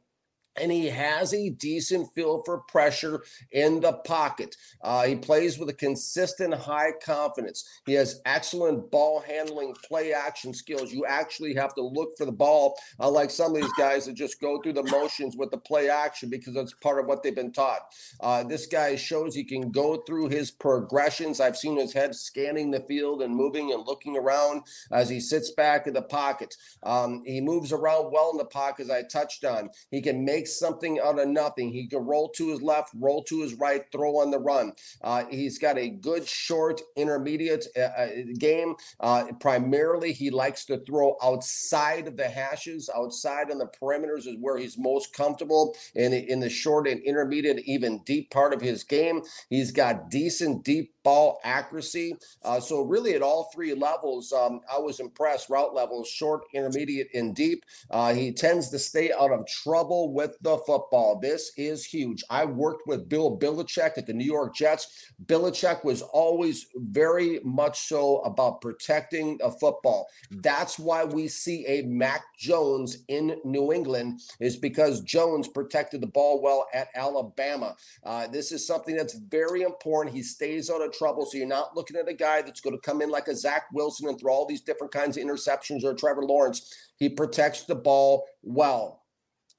and 0.56 0.72
he 0.72 0.88
has 0.88 1.34
a 1.34 1.50
decent 1.50 2.14
feel 2.14 2.44
for 2.46 2.60
pressure 2.60 3.24
in 3.52 3.80
the 3.82 3.94
pocket. 3.94 4.56
Uh, 4.82 5.04
he 5.04 5.16
plays 5.16 5.58
with 5.58 5.70
a 5.70 5.74
consistent 5.74 6.54
high 6.54 6.92
confidence. 7.04 7.68
He 7.86 7.94
has 7.94 8.22
excellent 8.26 8.92
ball 8.92 9.22
handling, 9.22 9.74
play 9.88 10.14
action 10.14 10.54
skills. 10.54 10.92
You 10.92 11.06
actually 11.06 11.54
have 11.56 11.74
to 11.76 11.82
look 11.82 12.18
for 12.18 12.26
the 12.26 12.32
ball, 12.32 12.76
unlike 13.00 13.30
some 13.30 13.56
of 13.56 13.62
these 13.62 13.74
guys 13.78 14.06
that 14.06 14.14
just 14.14 14.40
go 14.40 14.62
through 14.62 14.74
the 14.74 14.84
motions 14.84 15.36
with 15.36 15.52
the 15.52 15.58
play 15.58 15.90
action 15.90 16.30
because 16.30 16.54
that's 16.54 16.74
part 16.74 17.00
of 17.00 17.06
what 17.06 17.24
they've 17.24 17.36
been 17.36 17.52
taught. 17.52 17.82
Uh, 18.20 18.44
this 18.44 18.68
guy 18.68 18.96
shows 18.96 19.34
he 19.34 19.44
can 19.44 19.72
go 19.72 19.98
through 19.98 20.30
his 20.30 20.52
progressions. 20.52 21.40
I've 21.40 21.58
seen 21.58 21.78
his 21.78 21.94
head 21.94 22.16
scanning 22.16 22.72
the 22.72 22.82
field 22.82 23.22
and 23.22 23.36
moving 23.36 23.72
and 23.72 23.86
looking 23.86 24.18
around 24.18 24.64
as 24.92 25.10
he 25.10 25.20
sits 25.20 25.52
back 25.52 25.88
in 25.88 25.94
the 25.94 26.02
pocket. 26.02 26.56
Um, 26.84 27.24
he 27.26 27.42
moves 27.42 27.72
around 27.72 28.12
well 28.12 28.32
in 28.32 28.38
the 28.38 28.46
pocket, 28.46 28.84
as 28.84 28.90
I 28.90 29.04
touched 29.04 29.46
on. 29.46 29.70
He 29.92 30.02
can 30.02 30.26
make 30.26 30.43
something 30.48 31.00
out 31.00 31.20
of 31.20 31.28
nothing. 31.28 31.72
He 31.72 31.88
can 31.88 32.06
roll 32.06 32.30
to 32.30 32.50
his 32.50 32.62
left, 32.62 32.92
roll 32.96 33.24
to 33.26 33.42
his 33.42 33.54
right, 33.56 33.84
throw 33.92 34.20
on 34.20 34.32
the 34.32 34.40
run. 34.40 34.74
Uh, 35.02 35.26
he's 35.30 35.58
got 35.58 35.78
a 35.78 35.90
good 35.90 36.28
short 36.28 36.82
intermediate 36.96 37.66
uh, 37.78 37.82
uh, 37.82 38.08
game. 38.38 38.76
Uh, 39.00 39.26
primarily, 39.40 40.14
he 40.14 40.30
likes 40.30 40.66
to 40.66 40.78
throw 40.86 41.16
outside 41.22 42.08
of 42.08 42.18
the 42.18 42.28
hashes, 42.28 42.90
outside 42.96 43.52
on 43.52 43.58
the 43.58 43.68
perimeters 43.82 44.28
is 44.28 44.38
where 44.40 44.58
he's 44.58 44.78
most 44.78 45.14
comfortable. 45.14 45.76
In, 45.96 46.14
in 46.14 46.40
the 46.40 46.50
short 46.50 46.88
and 46.88 47.02
intermediate, 47.04 47.60
even 47.66 48.04
deep 48.06 48.32
part 48.32 48.54
of 48.54 48.62
his 48.62 48.84
game, 48.84 49.22
he's 49.50 49.72
got 49.72 50.10
decent 50.10 50.64
deep 50.64 50.94
ball 51.04 51.40
accuracy. 51.44 52.16
Uh, 52.44 52.60
so 52.60 52.82
really, 52.82 53.14
at 53.14 53.22
all 53.22 53.50
three 53.54 53.74
levels, 53.74 54.32
um, 54.32 54.62
I 54.72 54.80
was 54.80 55.00
impressed. 55.00 55.50
Route 55.50 55.74
levels, 55.74 56.08
short, 56.08 56.44
intermediate, 56.54 57.10
and 57.14 57.36
deep. 57.36 57.64
Uh, 57.92 58.14
he 58.14 58.32
tends 58.32 58.70
to 58.70 58.80
stay 58.80 59.12
out 59.12 59.32
of 59.32 59.46
trouble 59.48 60.14
with 60.14 60.33
the 60.42 60.58
football. 60.60 61.20
This 61.20 61.52
is 61.58 61.86
huge. 61.86 62.24
I 62.30 62.46
worked 62.46 62.84
with 62.88 63.10
Bill 63.10 63.38
Belichick 63.38 63.98
at 63.98 64.08
the 64.08 64.14
New 64.14 64.26
York 64.26 64.56
Jets. 64.56 65.12
Belichick 65.26 65.84
was 65.84 66.02
always 66.02 66.68
very 66.76 67.40
much 67.44 67.88
so 67.88 68.20
about 68.20 68.62
protecting 68.62 69.38
the 69.38 69.52
football. 69.52 70.08
That's 70.32 70.80
why 70.80 71.04
we 71.04 71.28
see 71.28 71.66
a 71.68 71.84
Mac 71.84 72.24
Jones 72.38 72.98
in 73.08 73.38
New 73.44 73.72
England 73.72 74.22
is 74.40 74.58
because 74.58 75.02
Jones 75.02 75.48
protected 75.48 76.02
the 76.02 76.08
ball 76.08 76.42
well 76.42 76.68
at 76.74 76.88
Alabama. 76.96 77.76
Uh, 78.04 78.28
this 78.28 78.52
is 78.52 78.66
something 78.66 78.96
that's 78.96 79.16
very 79.16 79.62
important. 79.62 80.16
He 80.16 80.24
stays 80.24 80.70
out 80.70 80.82
of 80.82 80.92
trouble. 80.92 81.26
So 81.26 81.38
you're 81.38 81.48
not 81.48 81.76
looking 81.76 81.98
at 81.98 82.08
a 82.08 82.14
guy 82.14 82.42
that's 82.42 82.62
going 82.62 82.76
to 82.76 82.82
come 82.82 83.02
in 83.02 83.10
like 83.10 83.28
a 83.28 83.36
Zach 83.36 83.66
Wilson 83.74 84.08
and 84.08 84.20
throw 84.20 84.34
all 84.34 84.46
these 84.46 84.62
different 84.62 84.94
kinds 84.94 85.18
of 85.18 85.24
interceptions 85.24 85.84
or 85.84 85.94
Trevor 85.94 86.24
Lawrence. 86.24 86.90
He 86.98 87.10
protects 87.10 87.64
the 87.64 87.76
ball 87.76 88.26
well 88.42 89.03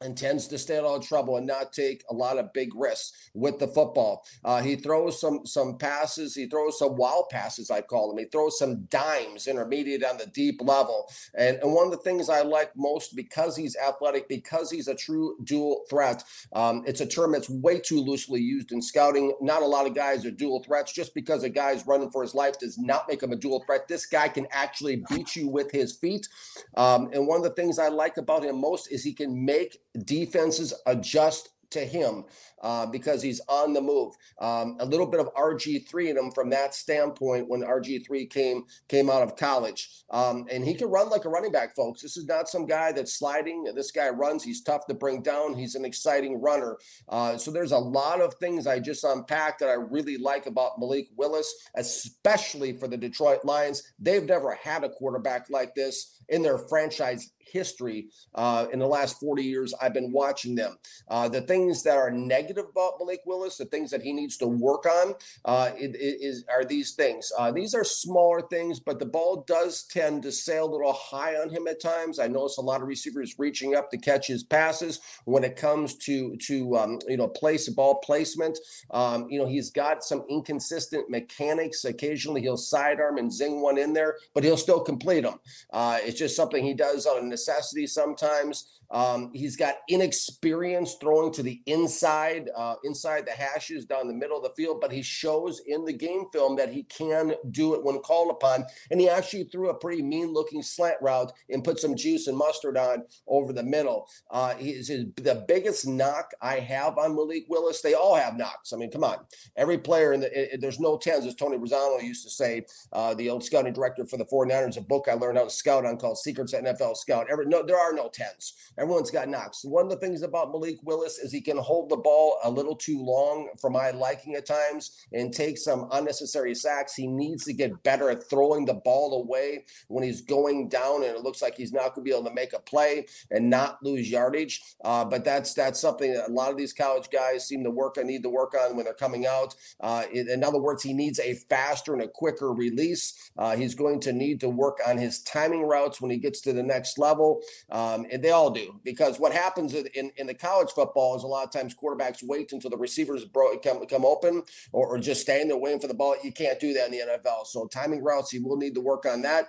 and 0.05 0.17
tends 0.17 0.47
to 0.49 0.59
stay 0.59 0.79
out 0.79 0.85
of 0.85 1.07
trouble 1.07 1.37
and 1.37 1.47
not 1.47 1.73
take 1.73 2.05
a 2.11 2.15
lot 2.15 2.39
of 2.39 2.53
big 2.53 2.75
risks 2.75 3.31
with 3.35 3.59
the 3.59 3.67
football. 3.67 4.25
Uh, 4.45 4.61
he 4.61 4.77
throws 4.77 5.21
some 5.21 5.47
some 5.47 5.79
passes. 5.79 6.35
He 6.35 6.47
throws 6.47 6.79
some 6.79 6.97
wild 6.97 7.31
passes, 7.31 7.71
I 7.71 7.81
call 7.81 8.09
them. 8.09 8.19
He 8.19 8.27
throws 8.27 8.59
some 8.59 8.85
dimes, 8.85 9.47
intermediate 9.47 10.05
on 10.05 10.19
the 10.19 10.27
deep 10.27 10.61
level. 10.63 11.11
And, 11.35 11.57
and 11.59 11.73
one 11.73 11.87
of 11.87 11.93
the 11.93 11.99
things 11.99 12.29
I 12.29 12.43
like 12.43 12.73
most 12.77 13.17
because 13.17 13.57
he's 13.57 13.77
athletic, 13.77 14.29
because 14.29 14.71
he's 14.71 14.89
a 14.89 14.95
true 14.95 15.37
dual 15.43 15.85
threat. 15.89 16.23
Um, 16.53 16.83
it's 16.87 17.01
a 17.01 17.07
term 17.07 17.33
that's 17.33 17.49
way 17.49 17.81
too 17.81 18.01
loosely 18.01 18.41
used 18.41 18.73
in 18.73 18.83
scouting. 18.83 19.35
Not 19.41 19.63
a 19.63 19.67
lot 19.67 19.87
of 19.87 19.95
guys 19.95 20.27
are 20.27 20.31
dual 20.31 20.63
threats. 20.63 20.93
Just 20.93 21.15
because 21.15 21.43
a 21.43 21.49
guy's 21.49 21.87
running 21.87 22.11
for 22.11 22.23
his 22.23 22.35
life 22.35 22.59
does 22.59 22.79
not 22.79 23.09
make 23.09 23.23
him 23.23 23.33
a 23.33 23.37
dual 23.37 23.63
threat. 23.65 23.89
This 23.89 24.07
guy 24.07 24.29
can 24.29 24.47
actually 24.51 25.03
beat 25.09 25.35
you 25.35 25.49
with 25.49 25.71
his 25.71 25.97
feet. 25.97 26.29
Um, 26.77 27.11
and 27.13 27.27
one 27.27 27.39
of 27.39 27.45
the 27.45 27.51
things 27.51 27.79
I 27.79 27.89
like 27.89 28.17
about 28.19 28.45
him 28.45 28.61
most 28.61 28.93
is 28.93 29.03
he 29.03 29.13
can 29.13 29.45
make 29.45 29.81
defenses 30.05 30.75
adjust 30.87 31.51
to 31.71 31.81
him 31.81 32.25
uh, 32.65 32.87
because 32.87 33.23
he's 33.23 33.41
on 33.47 33.75
the 33.75 33.81
move. 33.81 34.15
Um, 34.41 34.77
a 34.81 34.87
little 34.87 35.07
bit 35.07 35.21
of 35.21 35.33
RG3 35.35 36.09
in 36.09 36.17
him 36.17 36.31
from 36.33 36.51
that 36.51 36.75
standpoint 36.75 37.49
when 37.49 37.61
RG3 37.61 38.29
came 38.31 38.65
came 38.89 39.11
out 39.11 39.23
of 39.23 39.37
college, 39.37 39.91
um, 40.11 40.47
and 40.51 40.65
he 40.65 40.75
can 40.75 40.89
run 40.89 41.11
like 41.11 41.27
a 41.27 41.29
running 41.29 41.53
back, 41.53 41.77
folks. 41.77 42.01
This 42.01 42.17
is 42.17 42.27
not 42.27 42.49
some 42.49 42.67
guy 42.67 42.91
that's 42.91 43.13
sliding. 43.13 43.65
This 43.77 43.91
guy 43.91 44.09
runs. 44.09 44.43
He's 44.43 44.63
tough 44.63 44.87
to 44.87 44.95
bring 44.95 45.23
down. 45.23 45.55
He's 45.55 45.75
an 45.75 45.85
exciting 45.85 46.41
runner. 46.41 46.79
Uh, 47.09 47.37
so 47.37 47.51
there's 47.51 47.73
a 47.73 47.79
lot 47.79 48.21
of 48.21 48.35
things 48.35 48.67
I 48.67 48.81
just 48.81 49.05
unpacked 49.05 49.61
that 49.61 49.69
I 49.69 49.75
really 49.75 50.17
like 50.17 50.47
about 50.47 50.79
Malik 50.79 51.09
Willis, 51.17 51.69
especially 51.77 52.73
for 52.73 52.89
the 52.89 52.97
Detroit 52.97 53.45
Lions. 53.45 53.83
They've 53.99 54.25
never 54.25 54.55
had 54.55 54.85
a 54.85 54.89
quarterback 54.89 55.51
like 55.51 55.75
this 55.75 56.23
in 56.31 56.43
their 56.43 56.59
franchise 56.59 57.31
history 57.39 58.09
uh, 58.35 58.67
in 58.73 58.79
the 58.79 58.87
last 58.87 59.21
40 59.21 59.43
years 59.43 59.75
I've 59.81 59.95
been 59.95 60.13
watching 60.13 60.55
them. 60.55 60.77
Uh, 61.09 61.29
the 61.29 61.43
things 61.43 61.83
that 61.83 61.97
are 61.97 62.11
negative 62.11 62.54
about 62.59 62.95
Malik 62.99 63.21
Willis, 63.27 63.57
the 63.57 63.65
things 63.65 63.91
that 63.91 64.03
he 64.03 64.13
needs 64.13 64.37
to 64.39 64.47
work 64.47 64.87
on, 64.87 65.15
uh, 65.45 65.71
is 65.77 66.45
are 66.49 66.65
these 66.65 66.93
things. 66.93 67.31
Uh, 67.39 67.51
these 67.51 67.75
are 67.75 67.85
smaller 67.85 68.43
things, 68.43 68.81
but 68.81 68.99
the 68.99 69.07
ball 69.07 69.45
does 69.47 69.85
tend 69.85 70.23
to 70.23 70.33
sail 70.33 70.65
a 70.65 70.73
little 70.73 70.93
high 70.93 71.37
on 71.37 71.51
him 71.51 71.67
at 71.67 71.81
times. 71.81 72.19
I 72.19 72.29
notice 72.29 72.59
a 72.59 72.63
lot 72.63 72.83
of 72.83 72.89
receivers 72.89 73.35
reaching 73.39 73.75
up 73.75 73.91
to 73.91 73.99
catch 73.99 74.27
his 74.27 74.43
passes 74.43 75.01
when 75.25 75.45
it 75.45 75.57
comes 75.57 75.97
to 75.99 76.37
to 76.37 76.77
um, 76.77 76.99
you 77.09 77.17
know 77.17 77.29
place 77.29 77.69
ball 77.69 77.97
placement. 77.97 78.59
Um, 78.91 79.27
you 79.31 79.39
know 79.39 79.47
he's 79.47 79.71
got 79.71 80.05
some 80.05 80.25
inconsistent 80.29 81.11
mechanics. 81.11 81.85
Occasionally 81.85 82.41
he'll 82.41 82.57
sidearm 82.57 83.19
and 83.19 83.33
zing 83.33 83.61
one 83.61 83.79
in 83.79 83.93
there, 83.93 84.17
but 84.35 84.45
he'll 84.45 84.57
still 84.57 84.81
complete 84.81 85.23
them. 85.23 85.39
Uh, 85.73 85.99
it's 86.03 86.19
just 86.19 86.37
something 86.37 86.65
he 86.65 86.75
does 86.75 87.07
on 87.07 87.29
necessity 87.29 87.87
sometimes. 87.87 88.81
Um, 88.91 89.31
he's 89.33 89.57
got 89.57 89.77
inexperience 89.89 90.97
throwing 91.01 91.33
to 91.33 91.43
the 91.43 91.63
inside, 91.67 92.51
uh, 92.57 92.77
inside 92.85 93.27
the 93.27 93.33
hashes 93.33 93.85
down 93.85 94.09
the 94.09 94.15
middle 94.15 94.37
of 94.37 94.43
the 94.43 94.55
field, 94.55 94.81
but 94.81 94.93
he 94.93 95.03
shows 95.03 95.61
in 95.67 95.85
the 95.85 95.93
game 95.93 96.27
film 96.33 96.57
that 96.57 96.73
he 96.73 96.85
can 96.85 97.35
do 97.51 97.75
it 97.75 97.85
when 97.85 97.99
called 98.01 98.31
upon. 98.31 98.65
And 98.91 99.01
he 99.01 99.09
actually 99.09 99.45
threw 99.45 99.71
a 99.71 99.75
pretty 99.75 100.03
mean 100.03 100.33
looking 100.33 100.63
slant 100.63 100.97
route 101.01 101.33
and 101.51 101.65
put 101.65 101.79
some 101.79 101.97
juice 101.97 102.27
and 102.27 102.37
mustard 102.37 102.77
on 102.77 103.05
over 103.27 103.53
the 103.53 103.63
middle. 103.63 104.09
Uh, 104.31 104.55
he's 104.55 104.89
the 104.89 105.45
biggest 105.49 105.87
knock 105.87 106.33
I 106.41 106.61
have 106.61 106.99
on 106.99 107.15
Malik 107.15 107.47
Willis. 107.49 107.83
They 107.83 107.95
all 107.95 108.15
have 108.15 108.37
knocks. 108.37 108.73
I 108.73 108.77
mean, 108.77 108.91
come 108.91 109.05
on. 109.05 109.19
Every 109.57 109.79
player 109.79 110.13
in 110.13 110.21
the, 110.21 110.55
it, 110.55 110.61
there's 110.61 110.81
no 110.81 110.99
tens, 110.99 111.27
as 111.27 111.35
Tony 111.35 111.59
Razzano 111.59 112.03
used 112.03 112.25
to 112.25 112.31
say, 112.31 112.67
uh, 112.93 113.15
the 113.15 113.31
old 113.31 113.45
scouting 113.45 113.73
director 113.73 114.07
for 114.07 114.17
the 114.17 114.25
49ers, 114.25 114.77
a 114.77 114.81
book 114.81 115.07
I 115.11 115.15
learned 115.15 115.39
how 115.39 115.45
to 115.45 115.51
scout 115.51 115.85
on 115.85 115.97
called 115.97 116.19
Secrets 116.19 116.55
NFL 116.55 116.97
Scout. 116.97 117.27
Every, 117.31 117.47
no, 117.47 117.63
there 117.63 117.79
are 117.79 117.93
no 117.93 118.09
tens. 118.09 118.55
Everyone's 118.85 119.11
got 119.11 119.31
knocks. 119.31 119.65
One 119.65 119.87
of 119.87 119.91
the 119.91 119.97
things 119.97 120.21
about 120.21 120.53
Malik 120.53 120.77
Willis 120.83 121.17
is 121.17 121.33
he 121.33 121.41
can 121.41 121.57
hold 121.57 121.89
the 121.89 121.97
ball 121.97 122.37
a 122.45 122.51
little 122.51 122.77
too 122.77 123.03
long 123.03 123.49
for 123.59 123.71
my 123.71 123.93
liking 123.93 124.35
at 124.35 124.45
times 124.45 125.07
and 125.11 125.33
take 125.33 125.57
some 125.57 125.89
unnecessary 125.93 126.55
sacks. 126.55 126.95
He 126.95 127.07
needs 127.07 127.45
to 127.45 127.55
get 127.55 127.83
better 127.83 128.11
at 128.11 128.29
throwing 128.29 128.67
the 128.67 128.75
ball 128.75 129.23
away 129.23 129.65
when 129.89 130.05
he's 130.05 130.21
going 130.21 130.69
down 130.69 130.97
and 130.97 131.17
it 131.17 131.23
looks 131.23 131.41
like 131.41 131.57
he's 131.57 131.73
not 131.73 131.95
going 131.95 132.05
to 132.05 132.11
be 132.11 132.11
able 132.11 132.29
to 132.29 132.35
make 132.35 132.53
a 132.53 132.59
play 132.59 133.07
and 133.31 133.49
not 133.49 133.83
lose 133.83 134.11
yardage. 134.11 134.61
Uh, 134.85 135.03
but 135.03 135.25
that's 135.25 135.55
that's 135.55 135.81
something 135.81 136.13
that 136.13 136.29
a 136.29 136.33
lot 136.33 136.51
of 136.51 136.59
these 136.59 136.75
college 136.75 137.09
guys 137.11 137.49
seem 137.49 137.65
to 137.65 137.71
work 137.71 137.97
on, 137.97 138.07
need 138.07 138.23
to 138.23 138.29
work 138.29 138.53
on 138.53 138.77
when 138.77 138.85
they're 138.85 138.93
coming 138.93 139.25
out. 139.25 139.55
Uh, 139.81 140.05
in 140.13 140.45
other 140.45 140.61
words, 140.61 140.83
he 140.83 140.93
needs 140.93 141.19
a 141.21 141.33
faster 141.49 141.95
and 141.95 142.03
a 142.03 142.09
quicker 142.09 142.53
release. 142.53 143.31
Uh, 143.39 143.57
he's 143.57 143.75
going 143.75 143.99
to 144.01 144.13
need 144.13 144.41
to 144.41 144.51
work 144.51 144.77
on 144.87 144.99
his 144.99 145.23
timing 145.23 145.63
routes 145.63 146.03
when 146.03 146.11
he 146.11 146.19
gets 146.19 146.43
to 146.43 146.53
the 146.53 146.63
next 146.63 146.99
level. 146.99 147.41
Um, 147.71 148.05
and 148.13 148.23
they 148.23 148.31
all 148.31 148.51
do 148.51 148.64
because 148.85 149.19
what 149.19 149.33
happens 149.33 149.75
in, 149.75 150.11
in 150.17 150.27
the 150.27 150.35
college 150.35 150.71
football 150.71 151.17
is 151.17 151.23
a 151.23 151.27
lot 151.27 151.45
of 151.45 151.51
times 151.51 151.75
quarterbacks 151.75 152.23
wait 152.23 152.53
until 152.53 152.71
the 152.71 152.77
receivers 152.77 153.25
bro- 153.25 153.59
come, 153.59 153.85
come 153.87 154.05
open 154.05 154.43
or, 154.73 154.89
or 154.89 154.99
just 154.99 155.23
stand 155.23 155.51
there 155.51 155.57
waiting 155.57 155.81
for 155.81 155.89
the 155.89 155.95
ball. 155.95 156.17
You 156.23 156.33
can't 156.33 156.61
do 156.61 156.73
that 156.75 156.87
in 156.87 156.93
the 156.93 157.19
NFL. 157.19 157.47
So 157.47 157.67
timing 157.67 158.03
routes, 158.03 158.31
he 158.31 158.39
will 158.39 158.57
need 158.57 158.75
to 158.75 158.81
work 158.81 159.07
on 159.07 159.23
that. 159.23 159.47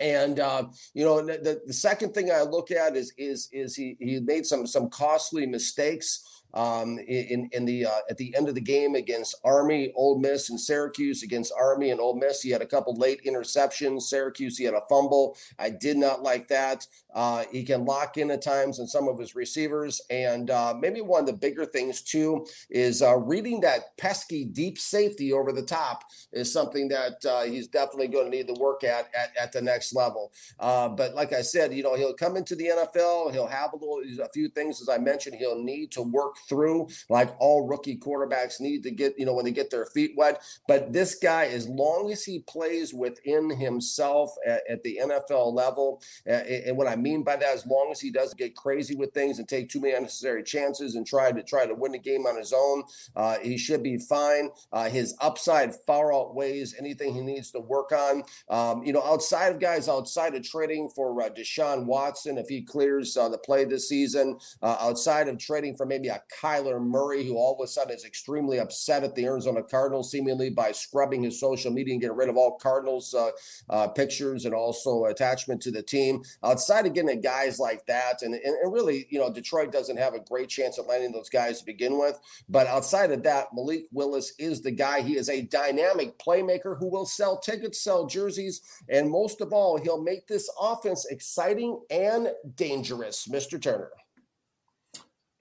And 0.00 0.40
uh, 0.40 0.64
you 0.94 1.04
know, 1.04 1.20
the, 1.24 1.60
the 1.66 1.72
second 1.72 2.14
thing 2.14 2.30
I 2.30 2.42
look 2.42 2.70
at 2.70 2.96
is 2.96 3.12
is 3.18 3.48
is 3.52 3.76
he 3.76 3.96
he 4.00 4.18
made 4.20 4.46
some 4.46 4.66
some 4.66 4.88
costly 4.88 5.44
mistakes 5.44 6.39
um, 6.54 6.98
in 6.98 7.48
in 7.52 7.64
the 7.64 7.86
uh, 7.86 8.00
at 8.08 8.16
the 8.16 8.34
end 8.36 8.48
of 8.48 8.54
the 8.54 8.60
game 8.60 8.94
against 8.94 9.34
Army, 9.44 9.92
Ole 9.96 10.18
Miss, 10.18 10.50
and 10.50 10.60
Syracuse. 10.60 11.22
Against 11.22 11.52
Army 11.58 11.90
and 11.90 12.00
Ole 12.00 12.16
Miss, 12.16 12.42
he 12.42 12.50
had 12.50 12.62
a 12.62 12.66
couple 12.66 12.94
late 12.94 13.20
interceptions. 13.24 14.02
Syracuse, 14.02 14.56
he 14.56 14.64
had 14.64 14.74
a 14.74 14.82
fumble. 14.88 15.36
I 15.58 15.70
did 15.70 15.96
not 15.96 16.22
like 16.22 16.48
that. 16.48 16.86
Uh, 17.14 17.44
he 17.50 17.64
can 17.64 17.84
lock 17.84 18.16
in 18.18 18.30
at 18.30 18.42
times 18.42 18.78
in 18.78 18.86
some 18.86 19.08
of 19.08 19.18
his 19.18 19.34
receivers. 19.34 20.00
And 20.10 20.50
uh, 20.50 20.74
maybe 20.78 21.00
one 21.00 21.20
of 21.20 21.26
the 21.26 21.32
bigger 21.32 21.64
things, 21.64 22.02
too, 22.02 22.46
is 22.70 23.02
uh, 23.02 23.16
reading 23.16 23.60
that 23.62 23.96
pesky 23.96 24.44
deep 24.44 24.78
safety 24.78 25.32
over 25.32 25.50
the 25.52 25.62
top 25.62 26.04
is 26.32 26.52
something 26.52 26.88
that 26.88 27.24
uh, 27.24 27.42
he's 27.42 27.66
definitely 27.66 28.08
going 28.08 28.30
to 28.30 28.36
need 28.36 28.46
to 28.46 28.60
work 28.60 28.84
at, 28.84 29.08
at 29.14 29.30
at 29.40 29.52
the 29.52 29.60
next 29.60 29.94
level. 29.94 30.32
Uh, 30.58 30.88
but 30.88 31.14
like 31.14 31.32
I 31.32 31.42
said, 31.42 31.72
you 31.72 31.82
know, 31.82 31.96
he'll 31.96 32.14
come 32.14 32.36
into 32.36 32.54
the 32.54 32.66
NFL, 32.66 33.32
he'll 33.32 33.46
have 33.46 33.72
a 33.72 33.76
little, 33.76 34.00
a 34.22 34.28
few 34.28 34.48
things, 34.48 34.80
as 34.80 34.88
I 34.88 34.98
mentioned, 34.98 35.36
he'll 35.36 35.62
need 35.62 35.90
to 35.92 36.02
work 36.02 36.36
through, 36.48 36.88
like 37.08 37.34
all 37.38 37.66
rookie 37.66 37.96
quarterbacks 37.96 38.60
need 38.60 38.82
to 38.82 38.90
get, 38.90 39.18
you 39.18 39.26
know, 39.26 39.34
when 39.34 39.44
they 39.44 39.50
get 39.50 39.70
their 39.70 39.86
feet 39.86 40.12
wet. 40.16 40.42
But 40.68 40.92
this 40.92 41.14
guy, 41.16 41.46
as 41.46 41.68
long 41.68 42.10
as 42.12 42.24
he 42.24 42.40
plays 42.40 42.92
within 42.94 43.50
himself 43.50 44.32
at, 44.46 44.62
at 44.68 44.82
the 44.82 45.00
NFL 45.02 45.52
level, 45.54 46.02
and 46.26 46.76
what 46.76 46.86
I 46.86 46.96
mean 46.96 47.22
by 47.22 47.36
that, 47.36 47.54
as 47.54 47.66
long 47.66 47.88
as 47.90 48.00
he 48.00 48.10
doesn't 48.10 48.38
get 48.38 48.56
crazy 48.56 48.94
with 48.94 49.12
things 49.12 49.38
and 49.38 49.48
take 49.48 49.68
too 49.68 49.80
many 49.80 49.94
unnecessary 49.94 50.42
chances 50.42 50.94
and 50.94 51.06
try 51.06 51.32
to 51.32 51.42
try 51.42 51.66
to 51.66 51.74
win 51.74 51.92
the 51.92 51.98
game 51.98 52.26
on 52.26 52.36
his 52.36 52.52
own, 52.52 52.82
uh, 53.16 53.36
he 53.42 53.58
should 53.58 53.82
be 53.82 53.98
fine. 53.98 54.50
Uh, 54.72 54.88
his 54.88 55.14
upside 55.20 55.74
far 55.86 56.12
outweighs 56.14 56.74
anything 56.78 57.14
he 57.14 57.20
needs 57.20 57.50
to 57.50 57.60
work 57.60 57.92
on. 57.92 58.22
Um, 58.48 58.82
you 58.84 58.92
know, 58.92 59.02
outside 59.02 59.52
of 59.52 59.60
guys 59.60 59.88
outside 59.88 60.34
of 60.34 60.42
trading 60.42 60.90
for 60.94 61.20
uh, 61.22 61.28
Deshaun 61.30 61.84
Watson, 61.84 62.38
if 62.38 62.48
he 62.48 62.62
clears 62.62 63.16
uh, 63.16 63.28
the 63.28 63.38
play 63.38 63.64
this 63.64 63.88
season, 63.88 64.38
uh, 64.62 64.76
outside 64.80 65.28
of 65.28 65.38
trading 65.38 65.76
for 65.76 65.86
maybe 65.86 66.08
a 66.08 66.22
Kyler 66.40 66.80
Murray, 66.80 67.24
who 67.24 67.36
all 67.36 67.54
of 67.54 67.64
a 67.64 67.66
sudden 67.66 67.94
is 67.94 68.04
extremely 68.04 68.58
upset 68.58 69.04
at 69.04 69.14
the 69.14 69.24
Arizona 69.24 69.62
Cardinals, 69.62 70.10
seemingly 70.10 70.50
by 70.50 70.72
scrubbing 70.72 71.22
his 71.22 71.40
social 71.40 71.72
media 71.72 71.94
and 71.94 72.00
getting 72.00 72.16
rid 72.16 72.28
of 72.28 72.36
all 72.36 72.58
Cardinals 72.58 73.14
uh, 73.14 73.30
uh, 73.68 73.88
pictures 73.88 74.44
and 74.44 74.54
also 74.54 75.06
attachment 75.06 75.60
to 75.62 75.70
the 75.70 75.82
team. 75.82 76.22
Outside 76.44 76.86
of 76.86 76.94
getting 76.94 77.20
guys 77.20 77.58
like 77.58 77.84
that, 77.86 78.22
and, 78.22 78.34
and, 78.34 78.44
and 78.44 78.72
really, 78.72 79.06
you 79.10 79.18
know, 79.18 79.32
Detroit 79.32 79.72
doesn't 79.72 79.96
have 79.96 80.14
a 80.14 80.20
great 80.20 80.48
chance 80.48 80.78
at 80.78 80.86
landing 80.86 81.12
those 81.12 81.28
guys 81.28 81.60
to 81.60 81.66
begin 81.66 81.98
with. 81.98 82.18
But 82.48 82.66
outside 82.66 83.10
of 83.10 83.22
that, 83.24 83.48
Malik 83.54 83.86
Willis 83.92 84.34
is 84.38 84.62
the 84.62 84.70
guy. 84.70 85.00
He 85.00 85.16
is 85.16 85.28
a 85.28 85.42
dynamic 85.42 86.18
playmaker 86.18 86.78
who 86.78 86.90
will 86.90 87.06
sell 87.06 87.38
tickets, 87.38 87.82
sell 87.82 88.06
jerseys, 88.06 88.62
and 88.88 89.10
most 89.10 89.40
of 89.40 89.52
all, 89.52 89.78
he'll 89.78 90.02
make 90.02 90.26
this 90.26 90.50
offense 90.60 91.06
exciting 91.10 91.80
and 91.90 92.28
dangerous. 92.56 93.28
Mr. 93.28 93.60
Turner. 93.60 93.90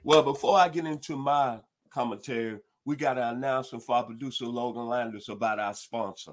Well, 0.03 0.24
before 0.24 0.58
I 0.58 0.70
get 0.70 0.86
into 0.86 1.18
my 1.18 1.60
commentary, 1.89 2.60
we 2.86 2.96
got 2.96 3.18
an 3.18 3.36
announcement 3.36 3.84
for 3.84 3.98
our 3.98 4.03
producer 4.03 4.46
Logan 4.46 4.88
Landers 4.88 5.27
about 5.27 5.60
our 5.60 5.74
sponsor. 5.74 6.32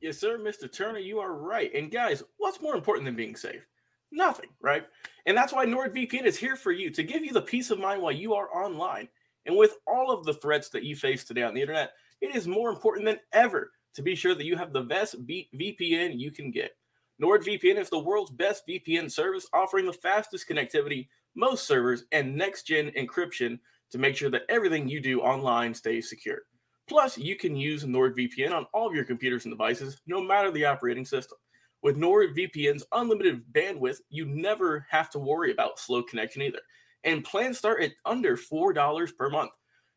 Yes, 0.00 0.18
sir, 0.18 0.38
Mr. 0.38 0.72
Turner, 0.72 0.98
you 0.98 1.18
are 1.18 1.34
right. 1.34 1.70
And 1.74 1.90
guys, 1.90 2.22
what's 2.38 2.62
more 2.62 2.74
important 2.74 3.04
than 3.04 3.14
being 3.14 3.36
safe? 3.36 3.66
Nothing, 4.10 4.48
right? 4.60 4.86
And 5.26 5.36
that's 5.36 5.52
why 5.52 5.66
NordVPN 5.66 6.24
is 6.24 6.38
here 6.38 6.56
for 6.56 6.72
you 6.72 6.90
to 6.90 7.02
give 7.02 7.24
you 7.24 7.32
the 7.32 7.42
peace 7.42 7.70
of 7.70 7.78
mind 7.78 8.00
while 8.00 8.12
you 8.12 8.34
are 8.34 8.54
online. 8.54 9.08
And 9.44 9.56
with 9.56 9.74
all 9.86 10.10
of 10.10 10.24
the 10.24 10.34
threats 10.34 10.70
that 10.70 10.84
you 10.84 10.96
face 10.96 11.24
today 11.24 11.42
on 11.42 11.54
the 11.54 11.60
internet, 11.60 11.92
it 12.22 12.34
is 12.34 12.48
more 12.48 12.70
important 12.70 13.04
than 13.04 13.20
ever 13.32 13.72
to 13.94 14.02
be 14.02 14.14
sure 14.14 14.34
that 14.34 14.46
you 14.46 14.56
have 14.56 14.72
the 14.72 14.82
best 14.82 15.26
B- 15.26 15.50
VPN 15.54 16.18
you 16.18 16.30
can 16.30 16.50
get. 16.50 16.72
NordVPN 17.20 17.78
is 17.78 17.90
the 17.90 17.98
world's 17.98 18.30
best 18.30 18.66
VPN 18.66 19.10
service, 19.10 19.46
offering 19.52 19.86
the 19.86 19.92
fastest 19.92 20.48
connectivity, 20.48 21.08
most 21.36 21.66
servers, 21.66 22.04
and 22.12 22.34
next 22.34 22.64
gen 22.64 22.90
encryption 22.98 23.58
to 23.90 23.98
make 23.98 24.16
sure 24.16 24.30
that 24.30 24.42
everything 24.48 24.88
you 24.88 25.00
do 25.00 25.20
online 25.20 25.72
stays 25.74 26.08
secure. 26.08 26.40
Plus, 26.88 27.18
you 27.18 27.36
can 27.36 27.56
use 27.56 27.84
NordVPN 27.84 28.52
on 28.52 28.66
all 28.72 28.88
of 28.88 28.94
your 28.94 29.04
computers 29.04 29.44
and 29.44 29.52
devices, 29.52 30.00
no 30.06 30.22
matter 30.22 30.50
the 30.50 30.64
operating 30.64 31.04
system. 31.04 31.38
With 31.82 31.96
NordVPN's 31.96 32.84
unlimited 32.92 33.42
bandwidth, 33.52 33.98
you 34.08 34.26
never 34.26 34.86
have 34.90 35.10
to 35.10 35.18
worry 35.18 35.52
about 35.52 35.78
slow 35.78 36.02
connection 36.02 36.42
either. 36.42 36.60
And 37.04 37.24
plans 37.24 37.58
start 37.58 37.82
at 37.82 37.92
under 38.04 38.36
$4 38.36 39.16
per 39.16 39.30
month. 39.30 39.50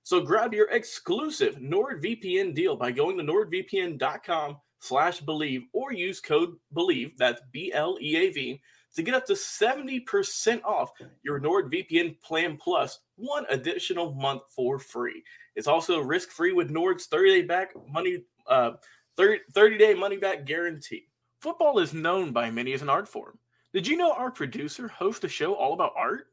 So 0.03 0.21
grab 0.21 0.53
your 0.53 0.69
exclusive 0.69 1.55
NordVPN 1.55 2.55
deal 2.55 2.75
by 2.75 2.91
going 2.91 3.17
to 3.17 3.23
nordvpn.com 3.23 4.57
slash 4.79 5.21
bleav 5.21 5.63
or 5.73 5.91
use 5.91 6.21
code 6.21 6.55
bleav 6.73 7.11
that's 7.17 7.41
b-l-e-a-v 7.51 8.61
to 8.99 9.03
get 9.03 9.15
up 9.15 9.25
to 9.25 9.33
70% 9.33 10.63
off 10.63 10.91
your 11.23 11.39
nordvpn 11.39 12.19
plan 12.21 12.57
plus 12.57 12.99
one 13.15 13.45
additional 13.49 14.13
month 14.13 14.41
for 14.49 14.77
free 14.77 15.23
it's 15.55 15.67
also 15.67 15.99
risk-free 15.99 16.51
with 16.51 16.69
nord's 16.69 17.07
30-day 17.07 17.43
back 17.43 17.71
money 17.87 18.23
uh 18.47 18.71
30, 19.15 19.39
30-day 19.53 19.93
money 19.93 20.17
back 20.17 20.45
guarantee 20.45 21.07
football 21.39 21.79
is 21.79 21.93
known 21.93 22.31
by 22.31 22.51
many 22.51 22.73
as 22.73 22.81
an 22.81 22.89
art 22.89 23.07
form 23.07 23.39
did 23.73 23.87
you 23.87 23.95
know 23.95 24.11
our 24.11 24.31
producer 24.31 24.89
hosts 24.89 25.23
a 25.23 25.29
show 25.29 25.53
all 25.53 25.73
about 25.73 25.93
art 25.95 26.27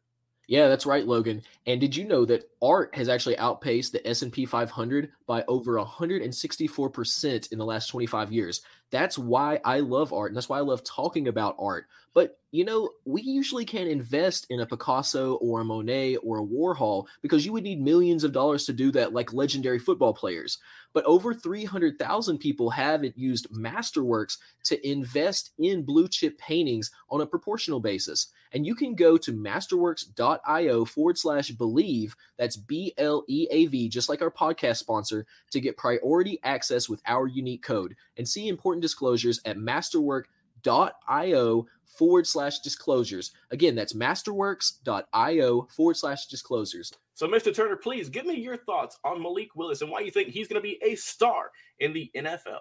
yeah, 0.49 0.69
that's 0.69 0.87
right, 0.87 1.05
Logan. 1.05 1.43
And 1.67 1.81
did 1.81 1.97
you 1.97 2.05
know 2.05 2.25
that 2.27 2.49
art 2.63 2.95
has 2.95 3.09
actually 3.09 3.37
outpaced 3.39 3.93
the 3.93 4.07
S&P 4.07 4.47
500 4.47 5.11
by 5.27 5.45
over 5.49 5.73
164% 5.75 7.53
in 7.53 7.59
the 7.59 7.65
last 7.65 7.89
25 7.89 8.33
years? 8.33 8.63
That's 8.91 9.19
why 9.19 9.61
I 9.65 9.81
love 9.81 10.13
art 10.13 10.31
and 10.31 10.37
that's 10.37 10.49
why 10.49 10.59
I 10.59 10.63
love 10.63 10.85
talking 10.85 11.29
about 11.29 11.57
art. 11.59 11.87
But 12.15 12.39
you 12.53 12.65
know, 12.65 12.91
we 13.05 13.21
usually 13.21 13.67
can't 13.67 13.91
invest 13.91 14.47
in 14.49 14.61
a 14.61 14.67
Picasso 14.67 15.35
or 15.35 15.61
a 15.61 15.65
Monet 15.65 16.17
or 16.17 16.39
a 16.39 16.47
Warhol 16.47 17.07
because 17.21 17.45
you 17.45 17.53
would 17.53 17.65
need 17.65 17.83
millions 17.83 18.25
of 18.25 18.33
dollars 18.33 18.65
to 18.65 18.73
do 18.73 18.91
that 18.93 19.13
like 19.13 19.35
legendary 19.35 19.79
football 19.79 20.15
players. 20.15 20.59
But 20.95 21.05
over 21.05 21.35
300,000 21.35 22.39
people 22.39 22.71
have 22.71 23.05
used 23.17 23.51
Masterworks 23.51 24.39
to 24.65 24.89
invest 24.89 25.51
in 25.59 25.85
blue 25.85 26.09
chip 26.09 26.39
paintings 26.39 26.91
on 27.11 27.21
a 27.21 27.27
proportional 27.27 27.81
basis. 27.81 28.29
And 28.53 28.65
you 28.65 28.75
can 28.75 28.95
go 28.95 29.19
to 29.19 29.33
masterworks.io 29.33 30.87
forward 30.87 31.19
slash 31.19 31.51
bleav, 31.53 32.13
that's 32.39 32.57
B 32.57 32.95
L 32.97 33.25
E 33.29 33.47
A 33.51 33.67
V, 33.67 33.91
just 33.91 34.09
like 34.09 34.23
our 34.23 34.31
podcast 34.31 34.79
sponsor, 34.79 35.27
to 35.51 35.61
get 35.61 35.77
priority 35.77 36.39
access 36.43 36.89
with 36.89 37.03
our 37.05 37.27
unique 37.27 37.63
code 37.63 37.95
and 38.17 38.27
see 38.27 38.49
important 38.49 38.76
disclosures 38.81 39.41
at 39.45 39.59
masterwork.io 39.59 41.67
forward 41.87 42.27
slash 42.27 42.59
disclosures. 42.61 43.33
Again, 43.51 43.75
that's 43.75 43.95
masterworks.io 43.95 45.69
forward 45.71 45.97
slash 45.97 46.27
disclosures. 46.27 46.93
So, 47.15 47.27
Mr. 47.27 47.55
Turner, 47.55 47.77
please 47.77 48.09
give 48.09 48.27
me 48.27 48.35
your 48.35 48.59
thoughts 48.59 48.99
on 49.03 49.23
Malik 49.23 49.57
Willis 49.57 49.81
and 49.81 49.91
why 49.91 50.01
you 50.01 50.11
think 50.11 50.29
he's 50.29 50.49
going 50.49 50.61
to 50.61 50.69
be 50.69 50.79
a 50.83 50.95
star 50.97 51.51
in 51.79 51.93
the 51.93 52.11
NFL. 52.15 52.61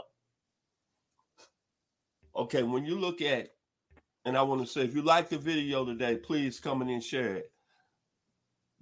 Okay, 2.35 2.63
when 2.63 2.85
you 2.85 2.97
look 2.97 3.21
at, 3.21 3.49
and 4.23 4.37
I 4.37 4.41
want 4.41 4.61
to 4.61 4.67
say, 4.67 4.81
if 4.81 4.95
you 4.95 5.01
like 5.01 5.29
the 5.29 5.37
video 5.37 5.85
today, 5.85 6.17
please 6.17 6.59
come 6.59 6.81
in 6.81 6.89
and 6.89 7.03
share 7.03 7.35
it. 7.35 7.51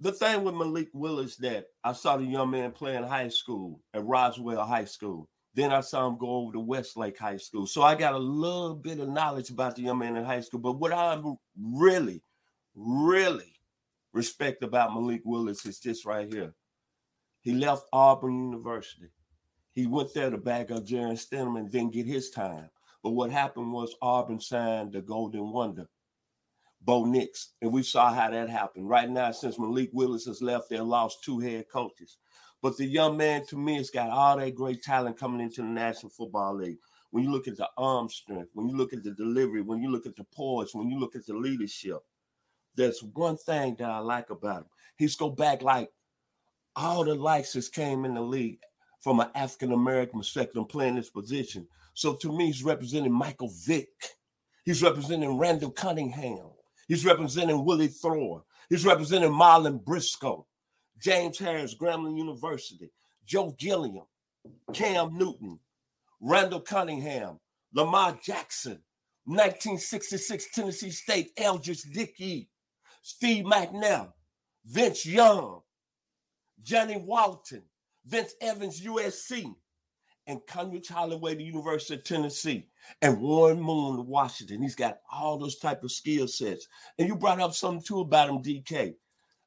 The 0.00 0.12
thing 0.12 0.42
with 0.42 0.54
Malik 0.54 0.88
Willis 0.92 1.36
that 1.36 1.66
I 1.82 1.92
saw 1.92 2.16
the 2.16 2.24
young 2.24 2.50
man 2.50 2.72
play 2.72 2.96
in 2.96 3.04
high 3.04 3.28
school 3.28 3.80
at 3.94 4.04
Roswell 4.04 4.64
High 4.64 4.86
School. 4.86 5.28
Then 5.54 5.70
I 5.70 5.80
saw 5.80 6.08
him 6.08 6.18
go 6.18 6.28
over 6.30 6.52
to 6.52 6.60
Westlake 6.60 7.18
High 7.18 7.36
School. 7.36 7.66
So 7.66 7.82
I 7.82 7.94
got 7.94 8.14
a 8.14 8.18
little 8.18 8.74
bit 8.74 8.98
of 8.98 9.08
knowledge 9.08 9.50
about 9.50 9.76
the 9.76 9.82
young 9.82 9.98
man 9.98 10.16
in 10.16 10.24
high 10.24 10.40
school. 10.40 10.60
But 10.60 10.80
what 10.80 10.92
I 10.92 11.20
really, 11.56 12.22
really 12.74 13.52
respect 14.12 14.64
about 14.64 14.94
Malik 14.94 15.22
Willis 15.24 15.64
is 15.64 15.78
this 15.78 16.04
right 16.04 16.32
here. 16.32 16.54
He 17.40 17.52
left 17.52 17.86
Auburn 17.92 18.50
University. 18.50 19.10
He 19.72 19.86
went 19.86 20.12
there 20.14 20.30
to 20.30 20.38
back 20.38 20.70
up 20.70 20.84
Jarrett 20.84 21.18
Stidham 21.18 21.58
and 21.58 21.70
then 21.70 21.90
get 21.90 22.06
his 22.06 22.30
time. 22.30 22.70
But 23.02 23.10
what 23.10 23.30
happened 23.30 23.72
was 23.72 23.94
Auburn 24.00 24.40
signed 24.40 24.92
the 24.92 25.02
Golden 25.02 25.52
Wonder, 25.52 25.86
Bo 26.80 27.04
Nix, 27.04 27.50
and 27.60 27.72
we 27.72 27.82
saw 27.82 28.12
how 28.12 28.30
that 28.30 28.48
happened. 28.48 28.88
Right 28.88 29.10
now, 29.10 29.30
since 29.30 29.58
Malik 29.58 29.90
Willis 29.92 30.24
has 30.24 30.40
left, 30.40 30.70
they 30.70 30.80
lost 30.80 31.22
two 31.22 31.38
head 31.38 31.66
coaches. 31.68 32.16
But 32.64 32.78
the 32.78 32.86
young 32.86 33.18
man, 33.18 33.44
to 33.48 33.58
me, 33.58 33.76
has 33.76 33.90
got 33.90 34.08
all 34.08 34.38
that 34.38 34.54
great 34.54 34.82
talent 34.82 35.18
coming 35.18 35.42
into 35.42 35.60
the 35.60 35.68
National 35.68 36.08
Football 36.08 36.54
League. 36.54 36.78
When 37.10 37.22
you 37.22 37.30
look 37.30 37.46
at 37.46 37.58
the 37.58 37.68
arm 37.76 38.08
strength, 38.08 38.52
when 38.54 38.70
you 38.70 38.74
look 38.74 38.94
at 38.94 39.04
the 39.04 39.10
delivery, 39.10 39.60
when 39.60 39.82
you 39.82 39.90
look 39.90 40.06
at 40.06 40.16
the 40.16 40.24
poise, 40.24 40.74
when 40.74 40.88
you 40.88 40.98
look 40.98 41.14
at 41.14 41.26
the 41.26 41.34
leadership, 41.34 41.98
there's 42.74 43.02
one 43.02 43.36
thing 43.36 43.76
that 43.78 43.90
I 43.90 43.98
like 43.98 44.30
about 44.30 44.62
him. 44.62 44.66
He's 44.96 45.14
go 45.14 45.28
back 45.28 45.60
like 45.60 45.90
all 46.74 47.04
the 47.04 47.14
likes 47.14 47.52
that 47.52 47.70
came 47.70 48.06
in 48.06 48.14
the 48.14 48.22
league 48.22 48.60
from 48.98 49.20
an 49.20 49.28
African 49.34 49.72
American 49.72 50.20
perspective 50.20 50.66
playing 50.66 50.94
this 50.94 51.10
position. 51.10 51.68
So 51.92 52.14
to 52.14 52.34
me, 52.34 52.46
he's 52.46 52.64
representing 52.64 53.12
Michael 53.12 53.52
Vick. 53.66 53.90
He's 54.64 54.82
representing 54.82 55.36
Randall 55.36 55.70
Cunningham. 55.70 56.48
He's 56.88 57.04
representing 57.04 57.62
Willie 57.62 57.88
Thrower. 57.88 58.40
He's 58.70 58.86
representing 58.86 59.32
Marlon 59.32 59.84
Briscoe, 59.84 60.46
James 61.04 61.38
Harris, 61.38 61.74
Grambling 61.74 62.16
University, 62.16 62.90
Joe 63.26 63.54
Gilliam, 63.58 64.06
Cam 64.72 65.18
Newton, 65.18 65.58
Randall 66.18 66.60
Cunningham, 66.60 67.38
Lamar 67.74 68.18
Jackson, 68.22 68.82
1966 69.26 70.46
Tennessee 70.54 70.90
State, 70.90 71.32
Eldridge 71.36 71.82
Dickey, 71.92 72.48
Steve 73.02 73.44
McNair, 73.44 74.12
Vince 74.64 75.04
Young, 75.04 75.60
Johnny 76.62 76.96
Walton, 76.96 77.64
Vince 78.06 78.32
Evans, 78.40 78.80
USC, 78.80 79.54
and 80.26 80.40
Condredge 80.46 80.88
Holloway, 80.88 81.34
the 81.34 81.44
University 81.44 81.96
of 81.96 82.04
Tennessee, 82.04 82.66
and 83.02 83.20
Warren 83.20 83.60
Moon, 83.60 84.06
Washington. 84.06 84.62
He's 84.62 84.74
got 84.74 85.00
all 85.12 85.36
those 85.36 85.58
type 85.58 85.84
of 85.84 85.92
skill 85.92 86.26
sets. 86.28 86.66
And 86.98 87.06
you 87.06 87.14
brought 87.14 87.40
up 87.40 87.52
something 87.52 87.84
too 87.84 88.00
about 88.00 88.30
him, 88.30 88.42
DK. 88.42 88.94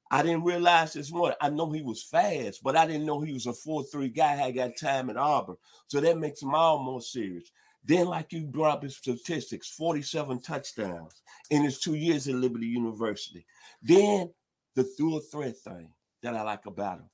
I 0.09 0.23
didn't 0.23 0.43
realize 0.43 0.93
this 0.93 1.11
morning. 1.11 1.37
I 1.41 1.49
know 1.49 1.69
he 1.71 1.81
was 1.81 2.03
fast, 2.03 2.63
but 2.63 2.77
I 2.77 2.85
didn't 2.85 3.05
know 3.05 3.21
he 3.21 3.33
was 3.33 3.45
a 3.45 3.51
4-3 3.51 4.15
guy, 4.15 4.35
had 4.35 4.55
got 4.55 4.77
time 4.77 5.09
at 5.09 5.17
Auburn. 5.17 5.57
So 5.87 5.99
that 5.99 6.17
makes 6.17 6.41
him 6.41 6.55
all 6.55 6.81
more 6.81 7.01
serious. 7.01 7.51
Then, 7.83 8.07
like 8.07 8.33
you 8.33 8.43
brought 8.43 8.77
up 8.77 8.83
his 8.83 8.97
statistics, 8.97 9.69
47 9.69 10.41
touchdowns 10.41 11.21
in 11.49 11.63
his 11.63 11.79
two 11.79 11.95
years 11.95 12.27
at 12.27 12.35
Liberty 12.35 12.67
University. 12.67 13.45
Then 13.81 14.31
the 14.75 14.81
a 14.81 15.19
threat 15.21 15.57
thing 15.57 15.89
that 16.21 16.35
I 16.35 16.41
like 16.43 16.65
about 16.65 16.99
him. 16.99 17.09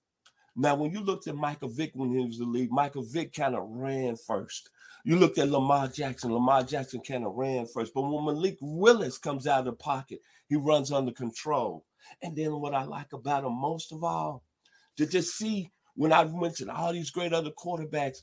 Now, 0.56 0.76
when 0.76 0.92
you 0.92 1.00
looked 1.00 1.28
at 1.28 1.36
Michael 1.36 1.70
Vick 1.70 1.92
when 1.94 2.12
he 2.12 2.26
was 2.26 2.40
in 2.40 2.46
the 2.46 2.52
league, 2.52 2.72
Michael 2.72 3.04
Vick 3.04 3.34
kind 3.34 3.56
of 3.56 3.64
ran 3.68 4.16
first. 4.16 4.70
You 5.04 5.18
looked 5.18 5.38
at 5.38 5.50
Lamar 5.50 5.88
Jackson, 5.88 6.32
Lamar 6.32 6.64
Jackson 6.64 7.02
kind 7.02 7.26
of 7.26 7.34
ran 7.34 7.66
first. 7.66 7.94
But 7.94 8.04
when 8.04 8.26
Malik 8.26 8.58
Willis 8.62 9.18
comes 9.18 9.48
out 9.48 9.60
of 9.60 9.66
the 9.66 9.74
pocket, 9.74 10.20
he 10.48 10.56
runs 10.56 10.92
under 10.92 11.12
control. 11.12 11.86
And 12.22 12.36
then 12.36 12.60
what 12.60 12.74
I 12.74 12.84
like 12.84 13.14
about 13.14 13.44
him 13.44 13.54
most 13.54 13.92
of 13.92 14.04
all, 14.04 14.44
to 14.98 15.06
just 15.06 15.38
see 15.38 15.72
when 15.96 16.14
I 16.14 16.24
mentioned 16.26 16.72
all 16.72 16.94
these 16.94 17.12
great 17.12 17.34
other 17.34 17.52
quarterbacks, 17.52 18.20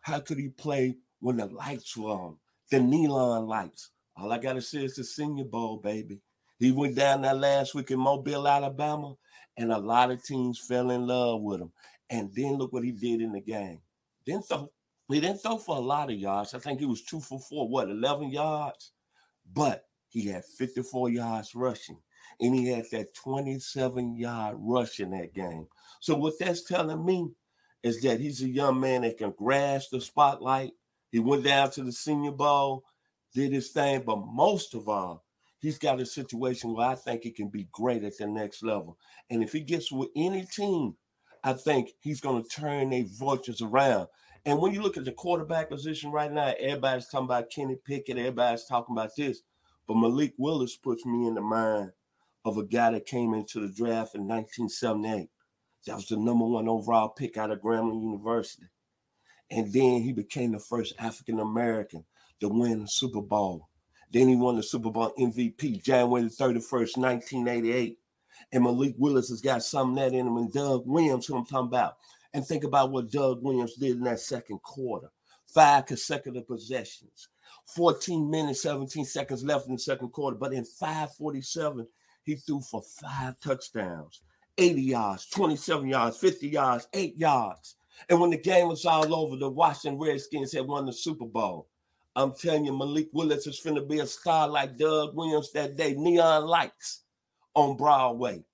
how 0.00 0.20
could 0.20 0.38
he 0.38 0.48
play 0.48 0.96
when 1.20 1.36
the 1.36 1.46
lights 1.46 1.96
were 1.96 2.10
on, 2.10 2.36
the 2.70 2.80
neon 2.80 3.46
lights? 3.46 3.90
All 4.16 4.32
I 4.32 4.38
gotta 4.38 4.60
say 4.60 4.84
is 4.84 4.96
the 4.96 5.04
Senior 5.04 5.44
Bowl, 5.44 5.78
baby. 5.78 6.20
He 6.58 6.70
went 6.70 6.94
down 6.94 7.22
that 7.22 7.38
last 7.38 7.74
week 7.74 7.90
in 7.90 7.98
Mobile, 7.98 8.46
Alabama, 8.46 9.14
and 9.56 9.72
a 9.72 9.78
lot 9.78 10.10
of 10.10 10.22
teams 10.24 10.60
fell 10.60 10.90
in 10.90 11.06
love 11.06 11.42
with 11.42 11.60
him. 11.60 11.72
And 12.10 12.30
then 12.34 12.54
look 12.54 12.72
what 12.72 12.84
he 12.84 12.92
did 12.92 13.20
in 13.20 13.32
the 13.32 13.40
game. 13.40 13.80
Didn't 14.24 14.46
throw, 14.46 14.70
he 15.08 15.20
didn't 15.20 15.38
throw 15.38 15.58
for 15.58 15.76
a 15.76 15.80
lot 15.80 16.10
of 16.10 16.16
yards. 16.16 16.54
I 16.54 16.58
think 16.58 16.80
he 16.80 16.86
was 16.86 17.02
two 17.02 17.20
for 17.20 17.40
four, 17.40 17.68
what, 17.68 17.90
11 17.90 18.30
yards? 18.30 18.92
But 19.52 19.84
he 20.08 20.28
had 20.28 20.44
54 20.44 21.10
yards 21.10 21.54
rushing, 21.54 21.98
and 22.40 22.54
he 22.54 22.68
had 22.68 22.84
that 22.92 23.14
27 23.14 24.16
yard 24.16 24.56
rush 24.58 25.00
in 25.00 25.10
that 25.10 25.34
game. 25.34 25.66
So, 26.00 26.14
what 26.14 26.34
that's 26.38 26.64
telling 26.64 27.04
me 27.04 27.30
is 27.82 28.00
that 28.02 28.20
he's 28.20 28.42
a 28.42 28.48
young 28.48 28.80
man 28.80 29.02
that 29.02 29.18
can 29.18 29.32
grasp 29.36 29.90
the 29.90 30.00
spotlight. 30.00 30.72
He 31.12 31.18
went 31.18 31.44
down 31.44 31.70
to 31.72 31.84
the 31.84 31.92
Senior 31.92 32.32
Bowl, 32.32 32.84
did 33.34 33.52
his 33.52 33.70
thing, 33.70 34.02
but 34.04 34.24
most 34.26 34.74
of 34.74 34.88
all, 34.88 35.24
he's 35.60 35.78
got 35.78 36.00
a 36.00 36.06
situation 36.06 36.74
where 36.74 36.88
I 36.88 36.94
think 36.94 37.22
he 37.22 37.30
can 37.30 37.48
be 37.48 37.68
great 37.72 38.04
at 38.04 38.16
the 38.18 38.26
next 38.26 38.62
level. 38.62 38.98
And 39.30 39.42
if 39.42 39.52
he 39.52 39.60
gets 39.60 39.92
with 39.92 40.08
any 40.16 40.44
team, 40.46 40.96
I 41.44 41.52
think 41.52 41.90
he's 42.00 42.20
going 42.20 42.42
to 42.42 42.48
turn 42.48 42.90
their 42.90 43.04
vultures 43.04 43.60
around. 43.60 44.08
And 44.46 44.58
when 44.58 44.72
you 44.72 44.82
look 44.82 44.96
at 44.96 45.04
the 45.04 45.12
quarterback 45.12 45.70
position 45.70 46.10
right 46.10 46.32
now, 46.32 46.54
everybody's 46.58 47.06
talking 47.08 47.26
about 47.26 47.50
Kenny 47.50 47.76
Pickett, 47.86 48.18
everybody's 48.18 48.64
talking 48.64 48.94
about 48.94 49.10
this. 49.16 49.42
But 49.86 49.96
Malik 49.96 50.34
Willis 50.38 50.76
puts 50.76 51.04
me 51.04 51.26
in 51.26 51.34
the 51.34 51.40
mind 51.40 51.92
of 52.44 52.58
a 52.58 52.64
guy 52.64 52.90
that 52.92 53.06
came 53.06 53.34
into 53.34 53.60
the 53.60 53.72
draft 53.72 54.14
in 54.14 54.26
1978. 54.26 55.28
That 55.86 55.96
was 55.96 56.06
the 56.06 56.16
number 56.16 56.44
one 56.44 56.68
overall 56.68 57.08
pick 57.08 57.36
out 57.36 57.50
of 57.50 57.60
Grambling 57.60 58.02
University. 58.02 58.66
And 59.50 59.72
then 59.72 60.02
he 60.02 60.12
became 60.12 60.52
the 60.52 60.58
first 60.58 60.94
African 60.98 61.40
American 61.40 62.04
to 62.40 62.48
win 62.48 62.82
a 62.82 62.88
Super 62.88 63.20
Bowl. 63.20 63.68
Then 64.10 64.28
he 64.28 64.36
won 64.36 64.56
the 64.56 64.62
Super 64.62 64.90
Bowl 64.90 65.12
MVP 65.18 65.82
January 65.82 66.24
31st, 66.24 66.96
1988. 66.96 67.98
And 68.52 68.64
Malik 68.64 68.94
Willis 68.98 69.28
has 69.28 69.40
got 69.40 69.62
some 69.62 69.94
that 69.96 70.12
in 70.12 70.26
him, 70.26 70.36
and 70.36 70.52
Doug 70.52 70.84
Williams, 70.86 71.26
who 71.26 71.36
I'm 71.36 71.46
talking 71.46 71.68
about. 71.68 71.96
And 72.32 72.44
think 72.44 72.64
about 72.64 72.90
what 72.90 73.10
Doug 73.10 73.42
Williams 73.42 73.74
did 73.74 73.96
in 73.96 74.04
that 74.04 74.20
second 74.20 74.60
quarter. 74.62 75.10
Five 75.46 75.86
consecutive 75.86 76.48
possessions, 76.48 77.28
14 77.76 78.28
minutes, 78.28 78.62
17 78.62 79.04
seconds 79.04 79.44
left 79.44 79.66
in 79.66 79.74
the 79.74 79.78
second 79.78 80.10
quarter. 80.10 80.36
But 80.36 80.52
in 80.52 80.64
547, 80.64 81.86
he 82.24 82.36
threw 82.36 82.60
for 82.60 82.82
five 82.82 83.38
touchdowns, 83.40 84.22
80 84.58 84.82
yards, 84.82 85.26
27 85.30 85.88
yards, 85.88 86.16
50 86.16 86.48
yards, 86.48 86.88
eight 86.92 87.16
yards. 87.16 87.76
And 88.08 88.20
when 88.20 88.30
the 88.30 88.38
game 88.38 88.68
was 88.68 88.84
all 88.84 89.14
over, 89.14 89.36
the 89.36 89.48
Washington 89.48 90.00
Redskins 90.00 90.52
had 90.52 90.66
won 90.66 90.86
the 90.86 90.92
Super 90.92 91.26
Bowl. 91.26 91.68
I'm 92.16 92.32
telling 92.32 92.64
you, 92.64 92.76
Malik 92.76 93.08
Willis 93.12 93.46
is 93.46 93.60
to 93.60 93.82
be 93.82 93.98
a 93.98 94.06
star 94.06 94.48
like 94.48 94.78
Doug 94.78 95.16
Williams 95.16 95.50
that 95.52 95.76
day. 95.76 95.94
Neon 95.94 96.44
lights 96.44 97.02
on 97.54 97.76
Broadway. 97.76 98.44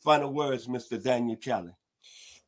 Final 0.00 0.32
words, 0.32 0.66
Mr. 0.66 1.02
Daniel 1.02 1.36
Kelly. 1.36 1.72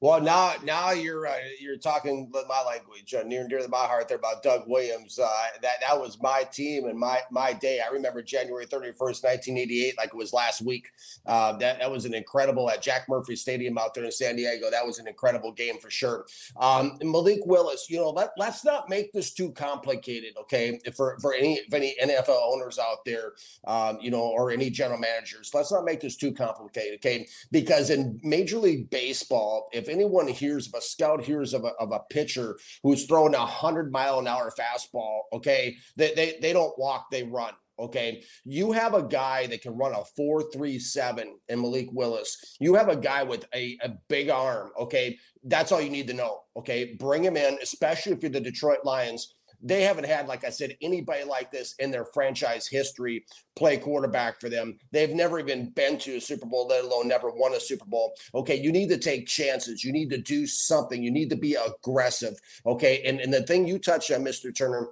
Well, 0.01 0.21
now 0.21 0.53
now 0.63 0.91
you're 0.91 1.27
uh, 1.27 1.33
you're 1.59 1.79
talking 1.79 2.31
my 2.31 2.63
language, 2.63 3.15
uh, 3.15 3.23
near 3.23 3.41
and 3.41 3.49
dear 3.49 3.61
to 3.61 3.69
my 3.69 3.79
heart. 3.79 4.09
There 4.09 4.19
about 4.19 4.43
Doug 4.43 4.65
Williams. 4.67 5.19
Uh, 5.19 5.27
that 5.63 5.77
that 5.81 5.99
was 5.99 6.21
my 6.21 6.43
team 6.53 6.85
and 6.85 6.99
my 6.99 7.21
my 7.31 7.55
day. 7.55 7.81
I 7.81 7.91
remember 7.91 8.21
January 8.23 8.67
31st, 8.67 9.25
1988, 9.25 9.97
like 9.97 10.09
it 10.09 10.15
was 10.15 10.35
last 10.35 10.61
week. 10.61 10.89
Uh, 11.25 11.57
that 11.57 11.79
that 11.79 11.91
was 11.91 12.05
an 12.05 12.13
incredible 12.13 12.69
at 12.69 12.83
Jack 12.83 13.09
Murphy 13.09 13.37
Stadium 13.37 13.79
out 13.79 13.95
there 13.95 14.05
in 14.05 14.13
San 14.13 14.37
Diego. 14.37 14.71
That 14.71 14.85
was 14.85 14.99
an 14.99 15.09
incredible 15.09 15.51
game 15.51 15.79
for 15.79 15.91
sure. 15.91 16.27
Um, 16.61 16.99
Malik 17.03 17.47
Willis, 17.47 17.87
you 17.89 17.97
know, 17.97 18.11
let 18.11 18.33
let's 18.37 18.67
not 18.67 18.91
make 18.91 19.15
this 19.15 19.33
too 19.33 19.51
complicated, 19.53 20.35
okay? 20.43 20.79
For 20.95 21.19
for 21.21 21.33
any 21.33 21.63
for 21.71 21.77
any 21.77 21.97
NFL 22.03 22.39
owners 22.53 22.79
out 22.79 23.03
there, 23.07 23.33
um, 23.67 23.97
you 24.03 24.11
know, 24.11 24.21
or 24.21 24.51
any 24.51 24.69
general 24.69 25.01
managers, 25.01 25.53
let's 25.55 25.73
not 25.73 25.87
make 25.87 26.03
this 26.03 26.17
too 26.17 26.33
complicated, 26.33 26.97
okay? 26.97 27.27
Because 27.51 27.89
in 27.89 28.21
Major 28.23 28.59
League 28.59 28.91
Baseball, 28.91 29.71
if 29.73 29.86
if 29.87 29.93
anyone 29.93 30.27
hears 30.29 30.67
of 30.67 30.75
a 30.75 30.81
scout 30.81 31.23
hears 31.23 31.55
of 31.55 31.65
a, 31.65 31.73
of 31.79 31.93
a 31.93 32.01
pitcher 32.11 32.59
who's 32.83 33.07
throwing 33.07 33.35
a 33.35 33.47
hundred 33.47 33.93
mile 33.93 34.19
an 34.19 34.27
hour 34.27 34.53
fastball, 34.59 35.21
okay, 35.33 35.77
they, 35.97 36.13
they 36.15 36.39
they 36.41 36.53
don't 36.53 36.79
walk, 36.79 37.07
they 37.11 37.23
run. 37.23 37.53
Okay. 37.79 38.23
You 38.47 38.73
have 38.73 38.95
a 38.95 39.03
guy 39.03 39.47
that 39.49 39.61
can 39.61 39.77
run 39.77 39.93
a 39.93 40.03
437 40.17 41.39
in 41.51 41.61
Malik 41.61 41.89
Willis. 41.93 42.57
You 42.59 42.75
have 42.75 42.89
a 42.89 42.97
guy 42.97 43.23
with 43.23 43.47
a, 43.55 43.77
a 43.83 43.91
big 44.09 44.31
arm. 44.31 44.71
Okay. 44.81 45.19
That's 45.45 45.73
all 45.73 45.83
you 45.83 45.91
need 45.91 46.07
to 46.07 46.15
know. 46.15 46.41
Okay. 46.57 46.95
Bring 46.99 47.23
him 47.23 47.37
in, 47.37 47.59
especially 47.63 48.13
if 48.13 48.23
you're 48.23 48.31
the 48.31 48.41
Detroit 48.41 48.79
Lions. 48.85 49.35
They 49.63 49.83
haven't 49.83 50.07
had, 50.07 50.27
like 50.27 50.45
I 50.45 50.51
said, 50.51 50.77
anybody 50.81 51.25
like 51.25 51.51
this 51.51 51.75
in 51.79 51.91
their 51.91 52.05
franchise 52.05 52.67
history 52.67 53.25
play 53.57 53.77
quarterback 53.77 54.41
for 54.41 54.49
them. 54.49 54.79
They've 54.93 55.15
never 55.15 55.39
even 55.39 55.71
been 55.71 55.99
to 55.99 56.17
a 56.17 56.21
Super 56.21 56.47
Bowl, 56.47 56.69
let 56.69 56.85
alone 56.85 57.09
never 57.09 57.31
won 57.31 57.55
a 57.55 57.61
Super 57.61 57.87
Bowl. 57.87 58.15
Okay, 58.35 58.57
you 58.57 58.73
need 58.73 58.89
to 58.91 58.99
take 58.99 59.27
chances. 59.27 59.85
You 59.85 59.93
need 59.93 60.11
to 60.11 60.19
do 60.19 60.47
something. 60.47 61.03
You 61.03 61.11
need 61.11 61.31
to 61.31 61.37
be 61.37 61.55
aggressive. 61.55 62.35
Okay, 62.65 63.03
and, 63.05 63.21
and 63.21 63.33
the 63.33 63.43
thing 63.43 63.67
you 63.67 63.79
touched 63.79 64.11
on, 64.11 64.25
Mr. 64.25 64.55
Turner, 64.55 64.89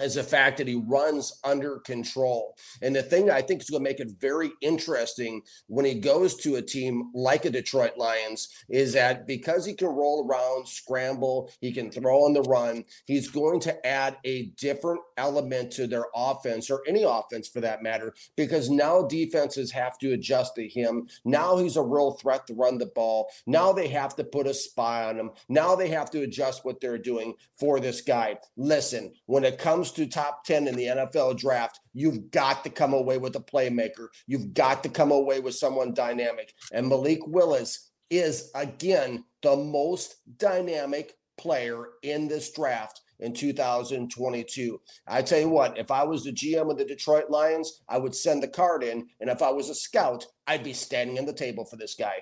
is 0.00 0.14
the 0.14 0.22
fact 0.22 0.58
that 0.58 0.68
he 0.68 0.74
runs 0.74 1.40
under 1.44 1.78
control. 1.78 2.56
And 2.82 2.94
the 2.94 3.02
thing 3.02 3.30
I 3.30 3.42
think 3.42 3.62
is 3.62 3.70
going 3.70 3.84
to 3.84 3.88
make 3.88 4.00
it 4.00 4.10
very 4.20 4.50
interesting 4.60 5.42
when 5.68 5.84
he 5.84 5.94
goes 5.94 6.36
to 6.36 6.56
a 6.56 6.62
team 6.62 7.10
like 7.14 7.44
a 7.44 7.50
Detroit 7.50 7.96
Lions 7.96 8.48
is 8.68 8.92
that 8.94 9.26
because 9.26 9.64
he 9.64 9.74
can 9.74 9.88
roll 9.88 10.26
around, 10.28 10.66
scramble, 10.66 11.50
he 11.60 11.72
can 11.72 11.90
throw 11.90 12.24
on 12.24 12.32
the 12.32 12.42
run, 12.42 12.84
he's 13.06 13.28
going 13.28 13.60
to 13.60 13.86
add 13.86 14.16
a 14.24 14.46
different 14.56 15.00
element 15.16 15.70
to 15.72 15.86
their 15.86 16.06
offense 16.14 16.70
or 16.70 16.82
any 16.88 17.04
offense 17.04 17.48
for 17.48 17.60
that 17.60 17.82
matter, 17.82 18.12
because 18.36 18.70
now 18.70 19.02
defenses 19.02 19.70
have 19.70 19.96
to 19.98 20.12
adjust 20.12 20.56
to 20.56 20.66
him. 20.68 21.06
Now 21.24 21.56
he's 21.58 21.76
a 21.76 21.82
real 21.82 22.12
threat 22.12 22.46
to 22.48 22.54
run 22.54 22.78
the 22.78 22.86
ball. 22.86 23.30
Now 23.46 23.72
they 23.72 23.88
have 23.88 24.16
to 24.16 24.24
put 24.24 24.46
a 24.46 24.54
spy 24.54 25.04
on 25.04 25.18
him. 25.18 25.30
Now 25.48 25.76
they 25.76 25.88
have 25.88 26.10
to 26.10 26.22
adjust 26.22 26.64
what 26.64 26.80
they're 26.80 26.98
doing 26.98 27.34
for 27.58 27.78
this 27.78 28.00
guy. 28.00 28.38
Listen, 28.56 29.12
when 29.26 29.44
it 29.44 29.58
comes 29.58 29.83
comes 29.84 29.92
to 29.96 30.06
top 30.06 30.44
10 30.44 30.66
in 30.66 30.76
the 30.76 30.86
NFL 30.86 31.38
draft, 31.38 31.78
you've 31.92 32.30
got 32.30 32.64
to 32.64 32.70
come 32.70 32.94
away 32.94 33.18
with 33.18 33.36
a 33.36 33.40
playmaker. 33.40 34.08
You've 34.26 34.54
got 34.54 34.82
to 34.82 34.88
come 34.88 35.10
away 35.10 35.40
with 35.40 35.54
someone 35.54 35.92
dynamic. 35.92 36.54
And 36.72 36.88
Malik 36.88 37.26
Willis 37.26 37.90
is, 38.08 38.50
again, 38.54 39.24
the 39.42 39.56
most 39.56 40.16
dynamic 40.38 41.12
player 41.36 41.84
in 42.02 42.28
this 42.28 42.50
draft 42.50 43.02
in 43.20 43.34
2022. 43.34 44.80
I 45.06 45.20
tell 45.20 45.40
you 45.40 45.50
what, 45.50 45.76
if 45.76 45.90
I 45.90 46.04
was 46.04 46.24
the 46.24 46.32
GM 46.32 46.70
of 46.70 46.78
the 46.78 46.86
Detroit 46.86 47.28
Lions, 47.28 47.82
I 47.86 47.98
would 47.98 48.14
send 48.14 48.42
the 48.42 48.48
card 48.48 48.82
in. 48.82 49.08
And 49.20 49.28
if 49.28 49.42
I 49.42 49.50
was 49.50 49.68
a 49.68 49.74
scout, 49.74 50.24
I'd 50.46 50.64
be 50.64 50.72
standing 50.72 51.18
on 51.18 51.26
the 51.26 51.34
table 51.34 51.66
for 51.66 51.76
this 51.76 51.94
guy. 51.94 52.20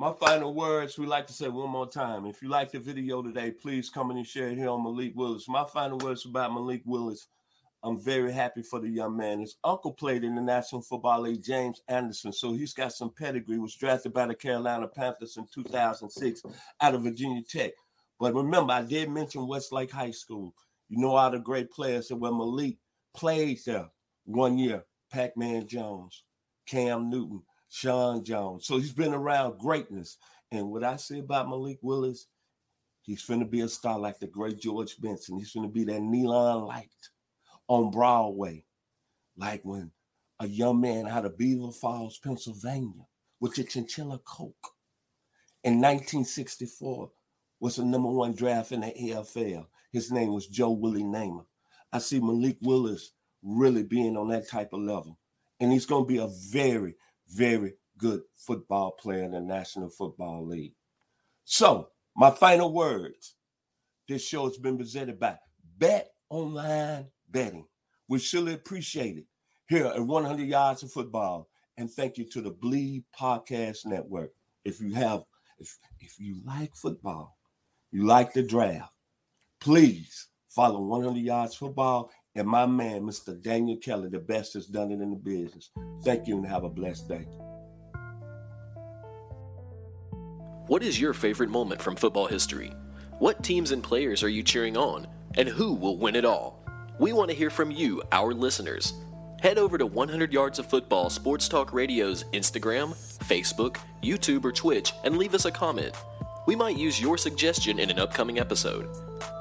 My 0.00 0.12
final 0.12 0.54
words, 0.54 0.96
we 0.96 1.06
like 1.06 1.26
to 1.26 1.32
say 1.32 1.48
one 1.48 1.70
more 1.70 1.88
time. 1.88 2.24
If 2.24 2.40
you 2.40 2.48
like 2.48 2.70
the 2.70 2.78
video 2.78 3.20
today, 3.20 3.50
please 3.50 3.90
come 3.90 4.12
in 4.12 4.16
and 4.16 4.24
share 4.24 4.46
it 4.46 4.56
here 4.56 4.68
on 4.68 4.84
Malik 4.84 5.16
Willis. 5.16 5.48
My 5.48 5.64
final 5.64 5.98
words 5.98 6.24
about 6.24 6.54
Malik 6.54 6.82
Willis. 6.84 7.26
I'm 7.82 8.00
very 8.00 8.32
happy 8.32 8.62
for 8.62 8.78
the 8.78 8.88
young 8.88 9.16
man. 9.16 9.40
His 9.40 9.56
uncle 9.64 9.92
played 9.92 10.22
in 10.22 10.36
the 10.36 10.40
National 10.40 10.82
Football 10.82 11.22
League, 11.22 11.42
James 11.42 11.82
Anderson. 11.88 12.32
So 12.32 12.52
he's 12.52 12.72
got 12.72 12.92
some 12.92 13.10
pedigree. 13.10 13.58
Was 13.58 13.74
drafted 13.74 14.12
by 14.12 14.26
the 14.26 14.36
Carolina 14.36 14.86
Panthers 14.86 15.36
in 15.36 15.48
2006 15.52 16.42
out 16.80 16.94
of 16.94 17.02
Virginia 17.02 17.42
Tech. 17.42 17.72
But 18.20 18.36
remember, 18.36 18.74
I 18.74 18.82
did 18.82 19.10
mention 19.10 19.48
Westlake 19.48 19.90
High 19.90 20.12
School. 20.12 20.54
You 20.88 20.98
know 20.98 21.16
all 21.16 21.32
the 21.32 21.40
great 21.40 21.72
players 21.72 22.06
that 22.06 22.16
when 22.16 22.38
Malik 22.38 22.76
played 23.16 23.58
there 23.66 23.88
one 24.26 24.58
year, 24.58 24.84
Pac-Man 25.10 25.66
Jones, 25.66 26.22
Cam 26.66 27.10
Newton, 27.10 27.42
Sean 27.68 28.24
Jones. 28.24 28.66
So 28.66 28.78
he's 28.78 28.92
been 28.92 29.14
around 29.14 29.58
greatness. 29.58 30.18
And 30.50 30.70
what 30.70 30.84
I 30.84 30.96
say 30.96 31.18
about 31.18 31.48
Malik 31.48 31.78
Willis, 31.82 32.26
He's 33.08 33.24
finna 33.24 33.48
be 33.48 33.62
a 33.62 33.68
star 33.70 33.98
like 33.98 34.20
the 34.20 34.26
great 34.26 34.60
George 34.60 35.00
Benson. 35.00 35.38
He's 35.38 35.54
finna 35.54 35.72
be 35.72 35.82
that 35.84 36.02
neon 36.02 36.66
light 36.66 36.90
on 37.66 37.90
Broadway, 37.90 38.66
like 39.34 39.62
when 39.64 39.92
a 40.40 40.46
young 40.46 40.82
man 40.82 41.08
out 41.08 41.24
of 41.24 41.38
Beaver 41.38 41.72
Falls, 41.72 42.18
Pennsylvania, 42.18 43.06
with 43.40 43.54
the 43.54 43.64
chinchilla 43.64 44.20
coke 44.26 44.74
in 45.64 45.80
1964 45.80 47.10
was 47.60 47.76
the 47.76 47.84
number 47.86 48.10
one 48.10 48.34
draft 48.34 48.72
in 48.72 48.80
the 48.80 48.88
AFL. 48.88 49.64
His 49.90 50.12
name 50.12 50.34
was 50.34 50.46
Joe 50.46 50.72
Willie 50.72 51.02
Namath. 51.02 51.46
I 51.90 52.00
see 52.00 52.20
Malik 52.20 52.58
Willis 52.60 53.12
really 53.42 53.84
being 53.84 54.18
on 54.18 54.28
that 54.28 54.50
type 54.50 54.74
of 54.74 54.80
level. 54.80 55.18
And 55.60 55.72
he's 55.72 55.86
going 55.86 56.04
to 56.04 56.08
be 56.08 56.18
a 56.18 56.28
very, 56.50 56.94
very 57.30 57.74
good 57.98 58.22
football 58.36 58.92
player 58.92 59.24
in 59.24 59.32
the 59.32 59.40
National 59.40 59.88
Football 59.88 60.46
League. 60.46 60.74
So, 61.44 61.88
my 62.16 62.30
final 62.30 62.72
words 62.72 63.34
this 64.08 64.26
show 64.26 64.48
has 64.48 64.56
been 64.56 64.78
presented 64.78 65.20
by 65.20 65.36
Bet 65.78 66.12
Online 66.30 67.06
Betting. 67.30 67.66
We 68.08 68.18
surely 68.18 68.54
appreciate 68.54 69.18
it 69.18 69.26
here 69.68 69.86
at 69.86 70.00
100 70.00 70.48
Yards 70.48 70.82
of 70.82 70.90
Football. 70.90 71.48
And 71.76 71.90
thank 71.90 72.16
you 72.16 72.24
to 72.30 72.40
the 72.40 72.50
Bleav 72.50 73.04
Podcast 73.18 73.84
Network. 73.84 74.32
If 74.64 74.80
you 74.80 74.94
have, 74.94 75.22
if, 75.58 75.78
if 76.00 76.18
you 76.18 76.36
like 76.44 76.74
football, 76.74 77.36
you 77.92 78.06
like 78.06 78.32
the 78.32 78.42
draft, 78.42 78.92
please 79.60 80.28
follow 80.48 80.80
100 80.80 81.18
Yards 81.18 81.54
Football 81.54 82.10
and 82.38 82.48
my 82.48 82.66
man, 82.66 83.02
Mr. 83.02 83.40
Daniel 83.42 83.76
Kelly, 83.76 84.08
the 84.08 84.20
best 84.20 84.54
has 84.54 84.66
done 84.66 84.92
it 84.92 85.00
in 85.00 85.10
the 85.10 85.16
business. 85.16 85.70
Thank 86.04 86.28
you 86.28 86.36
and 86.36 86.46
have 86.46 86.62
a 86.62 86.68
blessed 86.68 87.08
day. 87.08 87.26
What 90.68 90.84
is 90.84 91.00
your 91.00 91.14
favorite 91.14 91.50
moment 91.50 91.82
from 91.82 91.96
football 91.96 92.26
history? 92.26 92.72
What 93.18 93.42
teams 93.42 93.72
and 93.72 93.82
players 93.82 94.22
are 94.22 94.28
you 94.28 94.44
cheering 94.44 94.76
on? 94.76 95.08
And 95.36 95.48
who 95.48 95.72
will 95.72 95.98
win 95.98 96.14
it 96.14 96.24
all? 96.24 96.64
We 97.00 97.12
want 97.12 97.28
to 97.30 97.36
hear 97.36 97.50
from 97.50 97.72
you, 97.72 98.02
our 98.12 98.32
listeners. 98.32 98.92
Head 99.42 99.58
over 99.58 99.76
to 99.76 99.86
100 99.86 100.32
Yards 100.32 100.60
of 100.60 100.66
Football 100.66 101.10
Sports 101.10 101.48
Talk 101.48 101.72
Radio's 101.72 102.22
Instagram, 102.32 102.94
Facebook, 103.18 103.78
YouTube, 104.00 104.44
or 104.44 104.52
Twitch 104.52 104.92
and 105.02 105.18
leave 105.18 105.34
us 105.34 105.44
a 105.44 105.50
comment. 105.50 105.96
We 106.46 106.54
might 106.54 106.76
use 106.76 107.00
your 107.00 107.18
suggestion 107.18 107.80
in 107.80 107.90
an 107.90 107.98
upcoming 107.98 108.38
episode. 108.38 109.07